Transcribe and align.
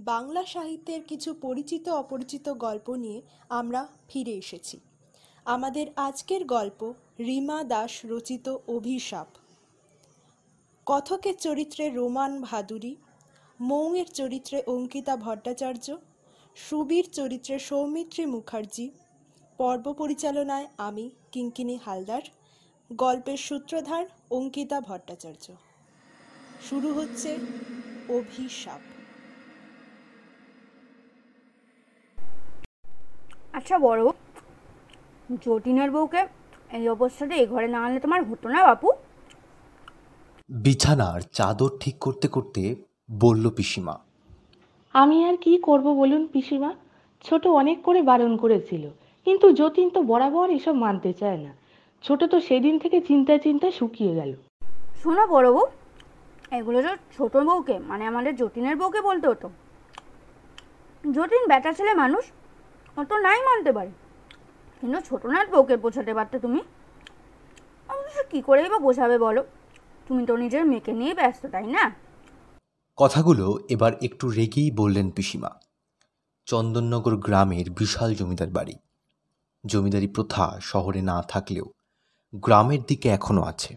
বাংলা 0.00 0.44
সাহিত্যের 0.44 1.02
কিছু 1.02 1.34
পরিচিত 1.34 1.88
অপরিচিত 1.88 2.48
গল্প 2.48 2.90
নিয়ে 2.90 3.22
আমরা 3.48 3.86
ফিরে 4.08 4.32
এসেছি। 4.32 4.80
আমাদের 5.44 5.86
আজকের 5.96 6.44
গল্প 6.44 6.94
রিমা 7.18 7.64
দাস 7.64 8.00
রচিত 8.04 8.56
অভিশাপ। 8.68 9.26
কথকের 10.86 11.36
চরিত্রে 11.36 11.90
রোমান 11.90 12.40
ভাদুরী, 12.40 12.96
মৌয়ের 13.60 14.06
চরিত্রে 14.06 14.62
অঙ্কিতা 14.66 15.16
ভট্টাচার্য, 15.16 15.96
সুবীর 16.56 17.10
চরিত্রে 17.12 17.58
সৌমিত্রী 17.58 18.26
মুখার্জি, 18.26 18.90
পর্ব 19.58 19.92
পরিচালনায় 19.92 20.66
আমি 20.78 21.10
কিঙ্কিনি 21.32 21.78
হালদার 21.84 22.22
গল্পের 22.90 23.36
সূত্রধার 23.36 24.04
অঙ্কিতা 24.30 24.80
ভট্টাচার্য। 24.80 25.52
শুরু 26.60 26.92
হচ্ছে 26.92 27.38
অভিশাপ। 28.08 28.80
আচ্ছা 33.52 33.78
বড় 33.78 34.10
যতীনের 35.46 35.90
বউকে 35.90 36.26
এই 36.70 36.88
অবস্থাতে 36.88 37.34
এই 37.34 37.46
ঘরে 37.46 37.68
না 37.68 37.78
আনলে 37.84 38.00
তোমার 38.00 38.24
হতো 38.24 38.48
না 38.48 38.66
বাপু? 38.66 38.92
বিছানার 40.48 41.20
চাদর 41.20 41.70
ঠিক 41.80 41.98
করতে 41.98 42.28
করতে 42.28 42.74
বলল 43.10 43.50
পিসিমা। 43.50 43.98
আমি 44.92 45.24
আর 45.24 45.36
কি 45.36 45.58
করব 45.58 45.86
বলুন 45.94 46.26
পিসিমা? 46.26 46.74
ছোট 47.24 47.46
অনেক 47.46 47.82
করে 47.82 48.02
বারণ 48.02 48.36
করেছিল 48.36 48.90
কিন্তু 49.24 49.52
যতীন 49.52 49.90
তো 49.90 50.02
বরাবর 50.02 50.50
এসব 50.50 50.72
মানতে 50.72 51.12
চায় 51.12 51.36
না। 51.36 51.65
ছোট 52.06 52.24
তো 52.24 52.40
সেদিন 52.40 52.78
থেকে 52.78 53.00
চিন্তায় 53.00 53.38
চিন্তায় 53.38 53.72
শুকিয়ে 53.72 54.14
গেল। 54.14 54.34
শোনো 55.02 55.26
বড় 55.26 55.52
বউ 55.52 55.66
এগুলো 56.50 56.82
তো 56.82 56.96
ছোট 57.16 57.36
বউকে 57.36 57.78
মানে 57.78 58.06
আমাদের 58.06 58.36
যতীনের 58.36 58.76
বউকে 58.76 59.00
বলতে 59.00 59.28
হতো। 59.28 59.50
যতীন 61.12 61.48
বেটা 61.48 61.72
ছেলে 61.72 61.94
মানুষ 61.94 62.24
অত 62.96 63.12
নাই 63.12 63.40
মানতে 63.42 63.72
পারে। 63.72 63.90
কিন্তু 64.80 65.00
ছোট 65.00 65.26
নাথ 65.26 65.50
বউকে 65.50 65.76
বোঝাতে 65.76 66.14
পারতে 66.14 66.38
তুমি? 66.38 66.60
অবশ্য 67.88 68.22
কী 68.30 68.40
করেই 68.40 68.68
বা 68.68 68.78
বোঝাবে 68.78 69.18
বলো? 69.18 69.44
তুমি 70.08 70.26
তো 70.26 70.36
নিজের 70.36 70.64
মেয়েকে 70.64 70.92
নিয়ে 70.92 71.14
ব্যস্ত 71.14 71.46
তাই 71.46 71.66
না? 71.66 71.94
কথাগুলো 72.96 73.58
এবার 73.68 73.92
একটু 74.02 74.30
রেগেই 74.30 74.70
বললেন 74.70 75.10
পিসিমা। 75.10 75.50
চন্দননগর 76.44 77.16
গ্রামের 77.16 77.70
বিশাল 77.70 78.14
জমিদার 78.14 78.48
বাড়ি। 78.48 78.74
জমিদারি 79.66 80.08
প্রথা 80.08 80.58
শহরে 80.62 81.02
না 81.02 81.22
থাকলেও 81.22 81.75
গ্রামের 82.40 82.82
দিকে 82.86 83.08
এখনও 83.08 83.42
আছে। 83.42 83.76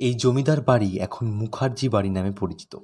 এই 0.00 0.14
জমিদার 0.14 0.60
বাড়ি 0.60 0.98
এখন 0.98 1.26
মুখার্জি 1.30 1.88
বাড়ি 1.88 2.10
নামে 2.10 2.30
পরিচিত। 2.30 2.76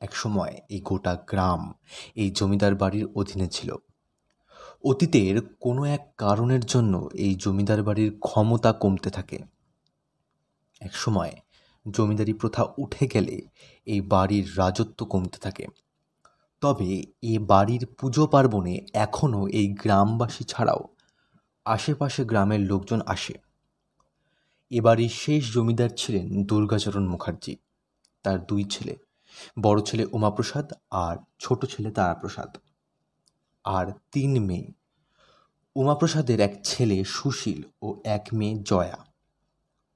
একসময় 0.00 0.60
এই 0.68 0.80
গোটা 0.80 1.14
গ্রাম 1.14 1.72
এই 2.16 2.30
জমিদার 2.30 2.74
বাড়ির 2.74 3.06
অধীনে 3.14 3.48
ছিল। 3.48 3.76
অতীতের 4.84 5.40
কোনো 5.60 5.84
এক 5.84 6.12
কারণের 6.16 6.60
জন্য 6.60 7.08
এই 7.14 7.34
জমিদার 7.34 7.82
বাড়ির 7.82 8.18
ক্ষমতা 8.18 8.72
কমতে 8.72 9.10
থাকে। 9.10 9.38
একসময় 10.80 11.32
জমিদারি 11.90 12.32
প্রথা 12.32 12.62
উঠে 12.78 13.06
গেলে 13.06 13.36
এই 13.86 14.00
বাড়ির 14.00 14.58
রাজত্ব 14.58 15.04
কমতে 15.04 15.38
থাকে। 15.38 15.66
তবে 16.60 17.02
এ 17.22 17.38
বাড়ির 17.38 17.86
পুজো 17.98 18.26
পার্বণে 18.26 18.86
এখনও 18.92 19.46
এই 19.48 19.68
গ্রামবাসী 19.68 20.44
ছাড়াও 20.44 20.82
আশেপাশে 21.64 22.24
গ্রামের 22.24 22.60
লোকজন 22.60 23.00
আসে। 23.06 23.34
এ 24.72 24.80
বাড়ির 24.80 25.12
শেষ 25.22 25.42
জমিদার 25.54 25.90
ছিলেন 25.96 26.26
দুর্গাচরণ 26.42 27.04
মুখার্জি, 27.06 27.54
তার 28.22 28.46
দুই 28.46 28.64
ছেলে, 28.64 28.94
বড় 29.62 29.80
ছেলে 29.82 30.04
উমাপ্রসাদ 30.12 30.66
আর 30.90 31.16
ছোট 31.38 31.64
ছেলে 31.64 31.90
তারাপ্রসাদ। 31.90 32.50
আর 33.64 33.86
তিন 34.12 34.32
মেয়ে, 34.46 34.72
উমাপ্রসাদের 35.76 36.40
এক 36.40 36.54
ছেলে 36.64 37.04
সুশীল 37.04 37.60
ও 37.82 37.88
এক 38.04 38.24
মেয়ে 38.32 38.54
জয়া। 38.64 39.00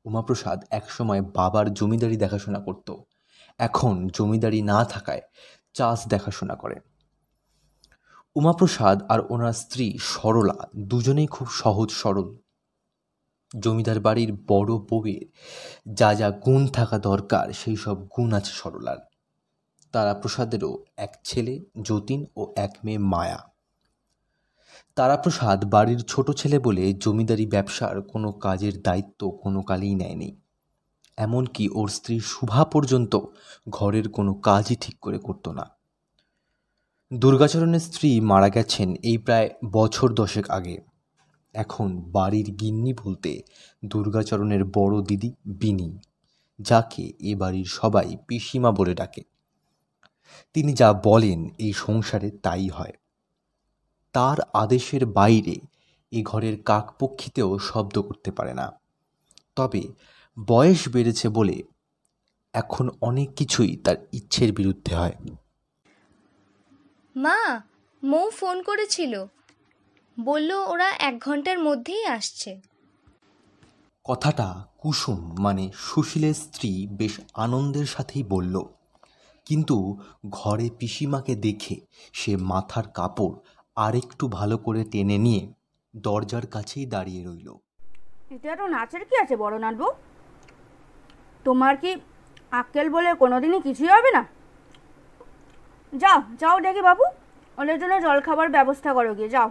উমাপ্রসাদ 0.04 0.58
একসময় 0.70 1.22
বাবার 1.22 1.74
জমিদারি 1.74 2.16
দেখাশোনা 2.16 2.60
করত, 2.60 2.88
এখন 3.58 4.08
জমিদারি 4.08 4.62
না 4.62 4.84
থাকায় 4.84 5.22
চাষ 5.74 5.98
দেখাশোনা 6.08 6.54
করে। 6.54 6.76
উমাপ্রসাদ 8.36 8.98
আর 9.08 9.20
ওনার 9.28 9.52
স্ত্রী 9.52 9.98
সরলা 9.98 10.58
দুজনেই 10.76 11.26
খুব 11.26 11.48
সহজ 11.50 11.90
সরল। 11.90 12.28
জমিদার 13.60 14.00
বাড়ির 14.00 14.32
বড় 14.48 14.72
বউয়ের 14.78 15.26
যা 15.94 16.14
যা 16.14 16.30
গুণ 16.30 16.66
থাকা 16.66 16.98
দরকার, 16.98 17.52
সেই 17.52 17.76
সব 17.76 18.06
গুণ 18.06 18.32
আছে 18.32 18.52
সরলার। 18.54 18.98
তারাপ্রসাদেরও 19.92 20.84
এক 20.96 21.16
ছেলে, 21.24 21.64
যতীন 21.82 22.26
ও 22.36 22.52
এক 22.56 22.76
মেয়ে 22.84 22.98
মায়া। 22.98 23.40
তারাপ্রসাদ 24.94 25.64
বাড়ির 25.64 26.00
ছোট 26.00 26.30
ছেলে 26.30 26.58
বলে 26.58 26.92
জমিদারি 26.92 27.46
ব্যবসার 27.46 28.02
কোনো 28.02 28.32
কাজের 28.32 28.82
দায়িত্ব 28.82 29.30
কোনো 29.30 29.62
কালেই 29.62 29.94
নেয়নি। 29.94 30.40
এমনকি 31.16 31.68
ওর 31.68 31.88
স্ত্রী 31.88 32.20
শুভা 32.20 32.64
পর্যন্ত 32.64 33.20
ঘরের 33.68 34.08
কোনো 34.08 34.34
কাজই 34.34 34.76
ঠিক 34.80 34.98
করে 35.00 35.18
করতো 35.18 35.52
না। 35.52 35.70
দুর্গাচরণের 37.12 37.80
স্ত্রী 37.80 38.20
মারা 38.20 38.48
গেছেন 38.48 38.94
এই 39.02 39.18
প্রায় 39.18 39.50
বছর 39.72 40.14
দশেক 40.14 40.50
আগে। 40.50 40.95
এখন 41.56 42.02
বাড়ির 42.12 42.48
গিন্নি 42.50 42.92
বলতে 43.04 43.42
দুর্গাচরণের 43.84 44.64
বড় 44.64 45.02
দিদি 45.02 45.30
বিনি, 45.46 45.98
যাকে 46.58 47.12
এ 47.20 47.34
বাড়ির 47.34 47.64
সবাই 47.64 48.16
পিসিমা 48.28 48.70
বলে 48.70 48.94
ডাকে। 48.94 49.22
তিনি 50.54 50.72
যা 50.72 50.88
বলেন 51.04 51.48
এই 51.58 51.72
সংসারে 51.72 52.30
তাই 52.30 52.68
হয়। 52.68 52.92
তার 54.12 54.38
আদেশের 54.52 55.06
বাইরে 55.06 55.56
এ 56.10 56.22
ঘরের 56.22 56.62
কাকপক্ষিতেও 56.62 57.58
শব্দ 57.58 57.98
করতে 57.98 58.30
পারে 58.30 58.54
না। 58.54 58.72
তবে 59.56 59.82
বয়স 60.46 60.88
বেড়েছে 60.88 61.28
বলে 61.28 61.62
এখন 62.52 62.88
অনেক 63.00 63.34
কিছুই 63.34 63.76
তার 63.76 63.96
ইচ্ছের 64.12 64.52
বিরুদ্ধে 64.52 64.94
হয়। 64.94 65.14
মা, 67.16 67.60
মৌ 68.02 68.30
ফোন 68.30 68.62
করেছিল। 68.62 69.26
বলল 70.18 70.50
ওরা 70.52 70.90
এক 70.90 71.14
ঘণ্টার 71.20 71.58
মধ্যেই 71.58 72.06
আসছে। 72.06 72.60
কথাটা 74.04 74.64
কুসুম 74.78 75.34
মানে 75.38 75.70
সুশীলের 75.74 76.34
স্ত্রী 76.34 76.86
বেশ 76.90 77.20
আনন্দের 77.34 77.86
সাথেই 77.86 78.22
বলল। 78.22 78.62
কিন্তু 79.44 80.00
ঘরে 80.30 80.70
পিসিমাকে 80.78 81.34
দেখে 81.34 81.80
সে 82.12 82.36
মাথার 82.36 82.84
কাপড় 82.94 83.34
আরেকটু 83.76 84.28
ভালো 84.28 84.58
করে 84.58 84.84
টেনে 84.84 85.18
নিয়ে 85.18 85.52
দরজার 85.96 86.46
কাছেই 86.46 86.86
দাঁড়িয়ে 86.86 87.24
রইল। 87.24 87.48
এটা 88.30 88.56
তো 88.56 88.66
নাচের 88.66 89.04
কি 89.04 89.14
আছে 89.22 89.36
বড় 89.36 89.58
নাটবউ 89.58 89.90
তোমার 91.44 91.76
কি 91.76 91.96
আক্কেল 92.50 92.90
বলে 92.90 93.14
কোনোদিনই 93.14 93.60
কিছুই 93.60 93.88
হবে 93.88 94.10
না? 94.10 94.26
যাও 95.92 96.22
যাও 96.40 96.60
দেখি 96.60 96.82
বাবু। 96.82 97.04
ওদের 97.58 97.80
জন্য 97.80 98.00
জলখাবার 98.00 98.48
ব্যবস্থা 98.50 98.94
করো 98.94 99.14
গিয়ে 99.14 99.28
যাও। 99.28 99.50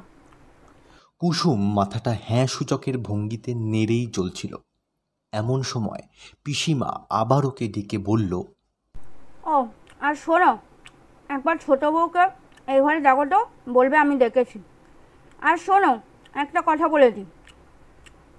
কুসুম 1.21 1.59
মাথাটা 1.77 2.11
হ্যাঁ 2.27 2.47
সূচকের 2.47 2.95
ভঙ্গিতে 2.97 3.51
নেড়েই 3.71 4.05
চলছিল। 4.07 4.53
এমন 5.33 5.59
সময় 5.63 6.03
পিসিমা 6.43 6.89
আবার 7.21 7.43
ওকে 7.45 7.65
ডেকে 7.67 7.97
বলল, 8.09 8.31
ও, 9.53 9.55
আর 10.01 10.13
শোনো, 10.15 10.51
একবার 11.29 11.55
ছোটো 11.65 11.87
বউকে 11.91 12.25
এই 12.67 12.79
ঘরে 12.81 12.99
দেখো 13.07 13.23
তো 13.33 13.39
বলবে 13.73 13.95
আমি 13.97 14.15
দেখেছি 14.17 14.57
আর 15.41 15.57
শোনো, 15.57 15.91
একটা 16.35 16.59
কথা 16.65 16.85
বলে 16.87 17.09
দিই। 17.11 17.27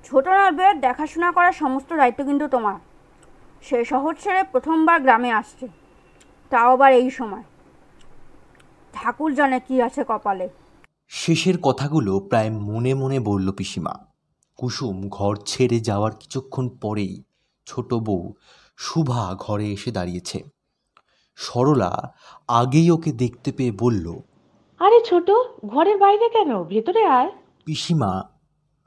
ছোটো 0.05 0.31
নাটবের 0.39 0.75
দেখাশোনা 0.81 1.29
করার 1.33 1.55
সমস্ত 1.63 1.91
দায়িত্ব 2.01 2.21
কিন্তু 2.25 2.47
তোমার। 2.49 2.79
সে 3.63 3.79
শহর 3.85 4.13
ছেড়ে 4.23 4.43
প্রথমবার 4.53 4.99
গ্রামে 5.03 5.31
আসছে, 5.33 5.67
তাও 6.53 6.69
আবার 6.73 6.91
এই 7.01 7.09
সময়। 7.11 7.45
ঠাকুর 8.95 9.31
জানে 9.35 9.59
কি 9.67 9.75
আছে 9.83 10.03
কপালে? 10.09 10.47
শেষের 11.11 11.57
কথাগুলো 11.59 12.21
প্রায় 12.21 12.51
মনে 12.51 12.95
মনে 12.95 13.21
বলল 13.21 13.53
পিসিমা। 13.53 13.95
কুসুম 14.59 15.09
ঘর 15.09 15.37
ছেড়ে 15.47 15.81
যাওয়ার 15.81 16.13
কিছুক্ষণ 16.21 16.69
পরেই 16.69 17.23
ছোট 17.67 17.95
বউ 17.95 18.33
শুভা 18.77 19.35
ঘরে 19.39 19.67
এসে 19.73 19.91
দাঁড়িয়েছে। 19.91 20.39
সরলা 21.39 22.15
আগেই 22.49 22.91
ওকে 22.91 23.13
দেখতে 23.13 23.53
পেয়ে 23.53 23.73
বলল 23.73 24.07
আরে 24.81 24.99
ছোট 25.05 25.31
ঘরের 25.67 25.99
বাইরে 25.99 26.29
কেন? 26.29 26.51
ভেতরে 26.65 27.03
আয়। 27.07 27.31
পিসিমা 27.65 28.23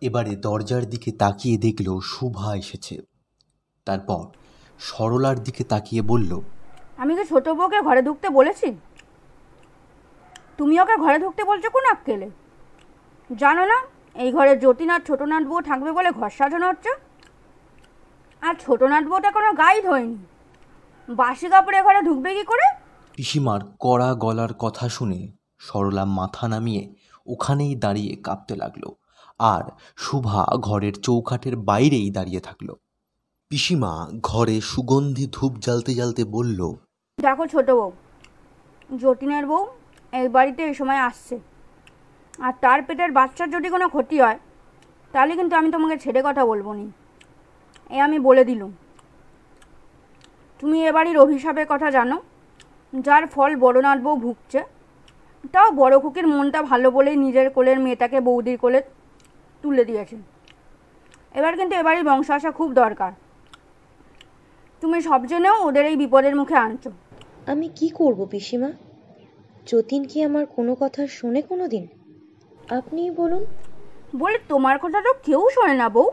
এবারে 0.01 0.36
দরজার 0.36 0.83
দিকে 0.89 1.12
তাকিয়ে 1.12 1.57
দেখল 1.57 1.88
শুভা 2.00 2.56
এসেছে। 2.56 2.95
তারপর 3.86 4.24
সরলার 4.80 5.38
দিকে 5.44 5.63
তাকিয়ে 5.63 6.01
বলল 6.01 6.31
আমি 6.98 7.13
তো 7.16 7.24
ছোট 7.25 7.45
বউকে 7.50 7.80
ঘরে 7.81 8.01
ঢুকতে 8.01 8.30
বলেছি। 8.30 8.68
তুমি 10.60 10.76
ওকে 10.80 10.96
ঘরে 11.04 11.18
ঢুকতে 11.20 11.44
বলছো 11.44 11.70
কোন 11.76 11.86
আক্কেলে? 11.94 12.28
জানো 13.30 13.64
না 13.66 13.78
এই 14.16 14.30
ঘরে 14.32 14.54
আর 14.96 15.02
ছোটো 15.08 15.26
বউ 15.50 15.62
থাকবে 15.62 15.92
বলে 15.92 16.10
ঘর 16.12 16.30
সাজানো 16.30 16.68
হচ্ছে? 16.68 16.92
আর 18.42 18.56
ছোট 18.56 18.84
নাট 18.84 19.04
বউটা 19.08 19.32
কোনো 19.32 19.50
গাইড 19.54 19.86
হয়নি। 19.88 20.18
বাসি 21.10 21.48
কাপড়ে 21.50 21.80
ঘরে 21.84 22.00
ঢুকবে 22.02 22.30
কি 22.36 22.44
করে? 22.44 22.66
পিসিমার 23.16 23.62
কড়া 23.80 24.10
গলার 24.14 24.54
কথা 24.60 24.86
শুনে 24.90 25.20
সরলা 25.60 26.06
মাথা 26.06 26.48
নামিয়ে 26.48 26.84
ওখানেই 27.28 27.76
দাঁড়িয়ে 27.76 28.16
কাঁপতে 28.16 28.56
লাগল 28.56 28.84
আর 29.40 29.64
শুভা 29.98 30.42
ঘরের 30.60 30.96
চৌকাঠের 31.06 31.56
বাইরেই 31.70 32.10
দাঁড়িয়ে 32.12 32.40
থাকল। 32.40 32.70
পিসিমা 33.52 33.94
ঘরে 34.24 34.62
সুগন্ধি 34.62 35.26
ধূপ 35.32 35.54
জ্বালতে 35.60 35.92
জ্বালতে 35.94 36.24
বলল 36.24 36.60
দেখো 37.20 37.44
ছোট 37.48 37.68
বউ 37.70 37.92
যতীনের 38.90 39.46
বউ 39.46 39.64
এই 40.14 40.28
বাড়িতে 40.36 40.62
এই 40.70 40.76
সময় 40.80 41.02
আসছে। 41.10 41.36
আর 42.46 42.54
তার 42.64 42.80
পেটের 42.88 43.12
বাচ্চার 43.20 43.48
যদি 43.56 43.68
কোনো 43.76 43.86
ক্ষতি 43.94 44.18
হয়, 44.24 44.40
তাহলে 45.14 45.34
কিন্তু 45.40 45.54
আমি 45.60 45.70
তোমাকে 45.76 45.96
ছেড়ে 46.04 46.22
কথা 46.28 46.44
বলব 46.52 46.68
নি। 46.80 46.86
এ 47.92 47.98
আমি 48.08 48.18
বলে 48.28 48.44
দিলুম। 48.50 48.72
তুমি 50.60 50.78
এ 50.88 50.92
বাড়ির 50.98 51.18
অভিশাপের 51.26 51.68
কথা 51.74 51.88
জানো, 51.98 52.18
যার 52.94 53.24
ফল 53.34 53.52
বড়নাথ 53.64 54.00
বউ 54.06 54.16
ভুগছে। 54.26 54.60
তাও 55.54 55.70
বড় 55.82 55.96
খুকির 56.04 56.26
মনটা 56.34 56.60
ভালো 56.72 56.88
বলেই 56.98 57.18
নিজের 57.26 57.48
কোলের 57.56 57.78
মেয়েটাকে 57.84 58.18
বৌদির 58.28 58.58
কোলে 58.64 58.80
তুলে 59.64 59.84
দিয়েছে। 59.90 60.18
এবার 61.36 61.54
কিন্তু 61.60 61.74
এবারই 61.82 62.04
বংশ 62.10 62.28
আসা 62.38 62.50
খুব 62.60 62.70
দরকার। 62.82 63.12
তুমি 64.82 64.98
সব 65.08 65.22
জেনেও 65.30 65.56
ওদের 65.68 65.86
এই 65.92 65.96
বিপদের 66.02 66.34
মুখে 66.40 66.58
আনছো। 66.66 66.90
আমি 67.52 67.68
কি 67.78 67.88
করব 68.00 68.20
পিসিমা? 68.32 68.70
যতীন 69.71 70.04
কি 70.04 70.24
আমার 70.24 70.45
কোনো 70.45 70.75
কথা 70.75 71.07
শোনে 71.07 71.42
কোনো 71.42 71.68
দিন 71.68 71.88
আপনি 72.69 73.12
বলুন। 73.12 73.45
বলে 74.16 74.39
তোমার 74.48 74.80
কথা 74.80 75.01
তো 75.01 75.12
কেউ 75.25 75.50
শোনে 75.50 75.74
না 75.74 75.89
বউ। 75.89 76.10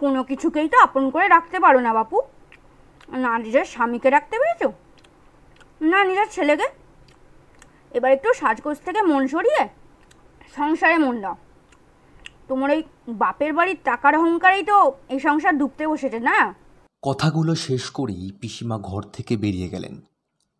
কোনো 0.00 0.24
কিছুকেই 0.24 0.68
তো 0.68 0.78
আপন 0.78 1.10
করে 1.10 1.28
রাখতে 1.28 1.60
পারো 1.60 1.80
না 1.80 1.92
বাপু। 1.92 2.20
না 3.16 3.38
নিজের 3.38 3.64
স্বামীকে 3.64 4.10
রাখতে 4.10 4.36
পেরেছ? 4.38 4.62
না 5.80 6.04
নিজের 6.04 6.26
ছেলেকে? 6.30 6.66
এবার 7.90 8.12
একটু 8.12 8.34
সাজগোজ 8.34 8.78
থেকে 8.84 9.02
মন 9.02 9.26
সরিয়ে 9.26 9.68
সংসারে 10.56 10.98
মন 10.98 11.20
দাও। 11.20 11.36
তোমার 12.48 12.70
এই 12.70 12.82
বাপের 13.08 13.52
বাড়ির 13.52 13.76
টাকার 13.84 14.14
অহংকারেই 14.16 14.64
তো 14.64 14.92
এই 15.08 15.20
সংসার 15.20 15.58
ডুবতে 15.58 15.86
বসেছে 15.86 16.18
না? 16.18 16.54
কথাগুলো 17.02 17.54
শেষ 17.54 17.90
করেই 17.90 18.32
পিসিমা 18.40 18.78
ঘর 18.78 19.02
থেকে 19.02 19.36
বেরিয়ে 19.36 19.68
গেলেন। 19.68 20.00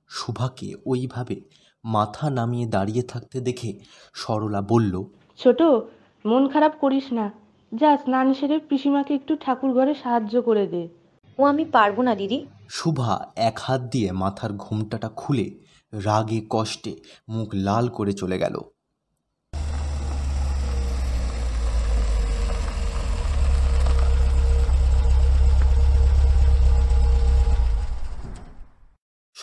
শুভাকে 0.08 0.74
ওইভাবে 0.86 1.40
মাথা 1.84 2.30
নামিয়ে 2.30 2.66
দাঁড়িয়ে 2.66 3.02
থাকতে 3.02 3.40
দেখে 3.40 3.78
সরলা 4.14 4.62
বলল 4.62 5.04
ছোট 5.36 5.62
মন 6.26 6.48
খারাপ 6.48 6.72
করিস 6.80 7.12
না। 7.12 7.30
যা 7.72 7.96
স্নান 7.96 8.34
সেরে 8.34 8.58
পিসিমাকে 8.58 9.14
একটু 9.14 9.36
ঠাকুর 9.36 9.72
ঘরে 9.72 9.94
সাহায্য 9.94 10.42
করে 10.42 10.66
দে। 10.66 10.88
ও 11.38 11.44
আমি 11.44 11.64
পারব 11.64 12.00
না 12.00 12.14
দিদি। 12.14 12.46
শুভা 12.68 13.32
এক 13.36 13.58
হাত 13.58 13.80
দিয়ে 13.80 14.12
মাথার 14.12 14.52
ঘোমটাটা 14.52 15.08
খুলে 15.08 15.50
রাগে 15.92 16.40
কষ্টে 16.50 16.96
মুখ 17.28 17.48
লাল 17.54 17.88
করে 17.88 18.12
চলে 18.12 18.38
গেল। 18.38 18.60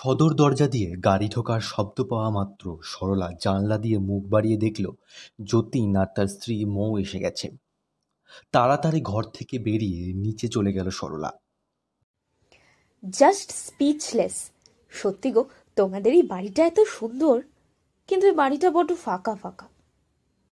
সদর 0.05 0.31
দরজা 0.33 0.67
দিয়ে 0.67 0.89
গাড়ি 0.97 1.27
ঢোকার 1.27 1.61
শব্দ 1.61 1.97
পাওয়া 2.03 2.29
মাত্র 2.29 2.77
সরলা 2.83 3.29
জানলা 3.43 3.77
দিয়ে 3.77 3.97
মুখ 3.99 4.23
বাড়িয়ে 4.27 4.57
দেখল 4.57 4.85
যতীন 5.45 5.95
আর 5.95 6.09
তার 6.15 6.27
স্ত্রী 6.27 6.65
মৌ 6.65 6.97
এসে 6.97 7.19
গেছে। 7.19 7.47
তাড়াতাড়ি 8.51 9.01
ঘর 9.01 9.23
থেকে 9.33 9.59
বেরিয়ে 9.59 10.13
নিচে 10.13 10.47
চলে 10.47 10.71
গেল 10.73 10.89
সরলা। 10.89 11.31
জাস্ট 13.03 13.51
স্পিচলেস 13.65 14.35
সত্যি 14.93 15.29
গো 15.31 15.41
তোমাদের 15.75 16.11
এই 16.13 16.23
বাড়িটা 16.23 16.61
এত 16.65 16.79
সুন্দর 16.87 17.35
কিন্তু 18.07 18.27
এই 18.27 18.35
বাড়িটা 18.35 18.71
বড্ড 18.71 18.91
ফাঁকা 18.95 19.35
ফাঁকা। 19.35 19.65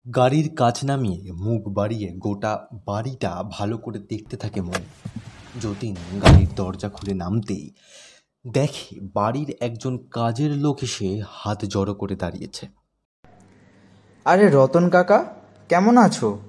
গাড়ির 0.05 0.47
কাজ 0.55 0.75
নামিয়ে 0.85 1.31
মুখ 1.31 1.61
বাড়িয়ে 1.69 2.07
গোটা 2.25 2.67
বাড়িটা 2.85 3.43
ভালো 3.49 3.77
করে 3.77 3.99
দেখতে 3.99 4.35
থাকে 4.37 4.61
মন 4.61 4.81
যতীন 5.61 5.95
গাড়ির 6.21 6.47
দরজা 6.55 6.89
খুলে 6.89 7.13
নামতেই 7.13 7.65
দেখে 8.45 8.99
বাড়ির 9.13 9.55
একজন 9.59 9.97
কাজের 10.11 10.51
লোক 10.51 10.83
এসে 10.83 11.21
হাত 11.27 11.65
জড়ো 11.65 11.93
করে 11.93 12.15
দাঁড়িয়েছে। 12.15 12.67
আরে 14.25 14.49
রতন 14.49 14.89
কাকা 14.89 15.25
কেমন 15.69 15.97
আছো? 15.97 16.39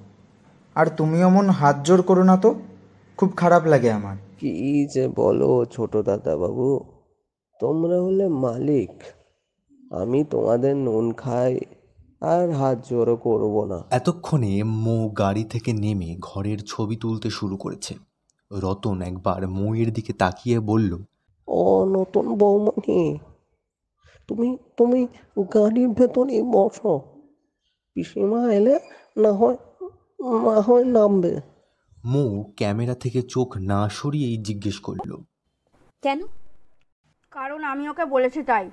আর 0.75 0.87
তুমি 0.87 1.23
অমন 1.23 1.49
হাত 1.49 1.85
জোর 1.85 2.01
করো 2.01 2.23
না 2.23 2.37
তো 2.37 2.55
খুব 3.17 3.33
খারাপ 3.35 3.65
লাগে 3.65 3.91
আমার। 3.91 4.17
কি 4.39 4.87
যে 4.93 5.07
বলো 5.07 5.65
ছোট 5.71 5.97
দাদা 5.97 6.37
বাবু 6.37 6.79
তোমরা 7.59 8.01
হলে 8.01 8.27
মালিক 8.27 9.03
আমি 9.91 10.23
তোমাদের 10.23 10.77
নুন 10.77 11.13
খাই 11.13 11.59
আর 12.21 12.51
হাত 12.51 12.87
জোড়ো 12.89 13.15
করব 13.15 13.65
না। 13.65 13.83
এতক্ষণে 13.89 14.63
মৌ 14.63 15.09
গাড়ি 15.09 15.43
থেকে 15.43 15.73
নেমে 15.73 16.17
ঘরের 16.21 16.57
ছবি 16.67 16.95
তুলতে 16.95 17.29
শুরু 17.29 17.57
করেছে। 17.57 17.95
রতন 18.51 19.01
একবার 19.01 19.47
মৌয়ের 19.47 19.93
দিকে 19.93 20.13
তাকিয়ে 20.13 20.59
বলল 20.59 20.97
ও 21.47 21.85
নতুন 21.85 22.37
বৌমনি 22.37 23.19
তুমি 24.27 24.57
তুমি 24.77 25.07
গাড়ির 25.53 25.89
ভেতরেই 25.89 26.41
বসো। 26.41 26.99
পিসিমা 27.93 28.53
এলে 28.53 28.79
না 29.17 29.31
হয় 29.31 29.57
না 30.19 30.61
হয় 30.61 30.83
নামবে। 30.83 31.41
মৌ 32.05 32.43
ক্যামেরা 32.43 32.95
থেকে 32.95 33.21
চোখ 33.21 33.57
না 33.57 33.89
সরিয়েই 33.89 34.37
জিজ্ঞেস 34.37 34.79
করল। 34.79 35.17
কেন? 36.01 36.21
কারণ 37.31 37.63
আমি 37.63 37.89
ওকে 37.89 38.05
বলেছি 38.05 38.43
তাই। 38.43 38.71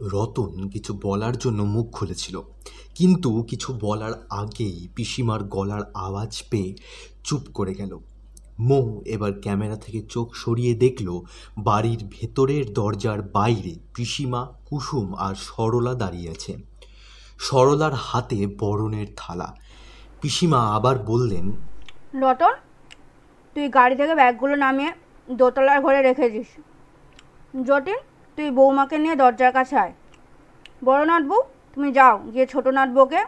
রতন 0.00 0.68
কিছু 0.68 0.98
বলার 1.02 1.38
জন্য 1.38 1.62
মুখ 1.62 1.92
খুলেছিল 1.92 2.40
কিন্তু 2.94 3.42
কিছু 3.42 3.78
বলার 3.80 4.26
আগেই 4.30 4.88
পিসিমার 4.96 5.44
গলার 5.44 5.92
আওয়াজ 5.94 6.42
পেয়ে 6.50 6.74
চুপ 7.24 7.40
করে 7.54 7.74
গেল। 7.74 7.98
মৌ 8.58 9.02
এবার 9.06 9.32
ক্যামেরা 9.42 9.76
থেকে 9.76 10.02
চোখ 10.02 10.34
সরিয়ে 10.34 10.74
দেখল 10.74 11.20
বাড়ির 11.58 11.98
ভেতরের 12.10 12.72
দরজার 12.72 13.22
বাইরে 13.22 13.74
পিসিমা, 13.94 14.46
কুসুম 14.64 15.14
আর 15.14 15.34
সরলা 15.34 15.94
দাঁড়িয়ে 15.94 16.30
আছে। 16.30 16.56
সরলার 17.38 17.94
হাতে 17.94 18.46
বরণের 18.58 19.06
থালা। 19.16 19.56
পিসিমা 20.20 20.76
আবার 20.76 20.98
বললেন 20.98 21.52
রতন 22.22 22.52
তুই 23.54 23.68
গাড়ি 23.68 23.96
থেকে 23.96 24.14
ব্যাগগুলো 24.14 24.56
নামিয়ে 24.56 24.92
দোতলার 25.30 25.80
ঘরে 25.82 26.02
রেখেছিস। 26.02 26.46
যতীন 27.66 27.96
তুই 28.36 28.50
বৌমাকে 28.50 28.98
নিয়ে 28.98 29.16
দরজার 29.16 29.52
কাছে 29.52 29.76
আয়। 29.76 29.92
বড় 30.84 31.04
নাট 31.04 31.22
বউ, 31.22 31.42
তুমি 31.74 31.92
যাও, 31.92 32.18
গিয়ে 32.18 32.46
ছোট 32.46 32.68
নাট 32.68 32.88
বউকে 32.88 33.24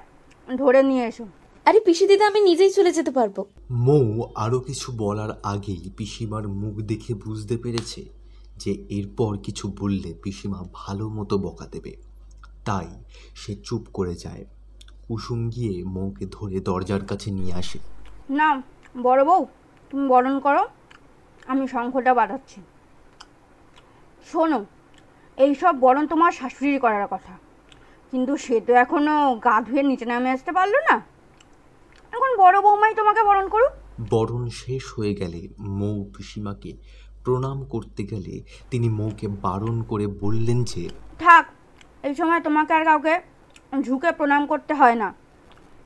ধরে 0.56 0.82
নিয়ে 0.82 1.04
এসো। 1.06 1.26
আরে 1.68 1.80
পিসি 1.80 2.06
দিদা 2.06 2.26
আমি 2.26 2.40
নিজেই 2.40 2.70
চলে 2.70 2.92
যেতে 2.92 3.10
পারব। 3.10 3.44
মৌ 3.70 4.22
আরও 4.34 4.60
কিছু 4.60 4.92
বলার 4.96 5.40
আগেই 5.42 5.90
পিসিমার 5.96 6.48
মুখ 6.48 6.74
দেখে 6.80 7.14
বুঝতে 7.14 7.56
পেরেছে 7.56 8.04
যে 8.56 8.72
এরপর 8.88 9.36
কিছু 9.36 9.72
বললে 9.80 10.14
পিসিমা 10.22 10.64
ভালো 10.72 11.08
মতো 11.08 11.38
বকা 11.38 11.66
দেবে। 11.66 11.96
তাই 12.64 12.86
সে 13.34 13.56
চুপ 13.64 13.82
করে 13.92 14.14
যায়। 14.14 14.44
কুসুম 15.08 15.50
গিয়ে 15.50 15.84
মৌকে 15.84 16.26
ধরে 16.30 16.60
দরজার 16.60 17.04
কাছে 17.04 17.30
নিয়ে 17.30 17.52
আসে। 17.54 17.78
না 18.30 18.62
বড় 19.02 19.24
বউ 19.24 19.46
তুমি 19.90 20.08
বরণ 20.08 20.38
করো 20.38 20.66
আমি 21.46 21.68
শঙ্খটা 21.68 22.14
বাঁধাচ্ছি। 22.14 22.60
শোনো 24.32 24.64
এইসব 25.36 25.74
বরণ 25.80 26.06
তোমার 26.06 26.32
শাশুড়ির 26.32 26.80
করার 26.80 27.06
কথা। 27.10 27.38
কিন্তু 28.10 28.36
সে 28.36 28.60
তো 28.60 28.72
এখনও 28.72 29.34
গা 29.34 29.60
ধুয়ে 29.60 29.82
নিচে 29.82 30.04
নামে 30.04 30.30
আসতে 30.30 30.52
পারল 30.52 30.74
না। 30.90 31.17
এখন 32.12 32.30
বড় 32.42 32.56
বৌমাই 32.66 32.92
তোমাকে 33.00 33.22
বরণ 33.28 33.46
করুক। 33.54 33.72
বরণ 34.12 34.44
শেষ 34.62 34.84
হয়ে 34.96 35.12
গেলে 35.20 35.40
মৌ 35.78 35.96
পিসিমাকে 36.14 36.72
প্রণাম 37.24 37.58
করতে 37.72 38.02
গেলে 38.12 38.34
তিনি 38.70 38.88
মৌকে 38.98 39.26
বারণ 39.44 39.76
করে 39.90 40.06
বললেন 40.22 40.58
যে 40.70 40.82
থাক 41.24 41.44
এই 42.06 42.14
সময় 42.18 42.40
তোমাকে 42.46 42.72
আর 42.78 42.84
কাউকে 42.88 43.14
ঝুঁকে 43.86 44.10
প্রণাম 44.18 44.42
করতে 44.52 44.72
হয় 44.80 44.96
না। 45.02 45.08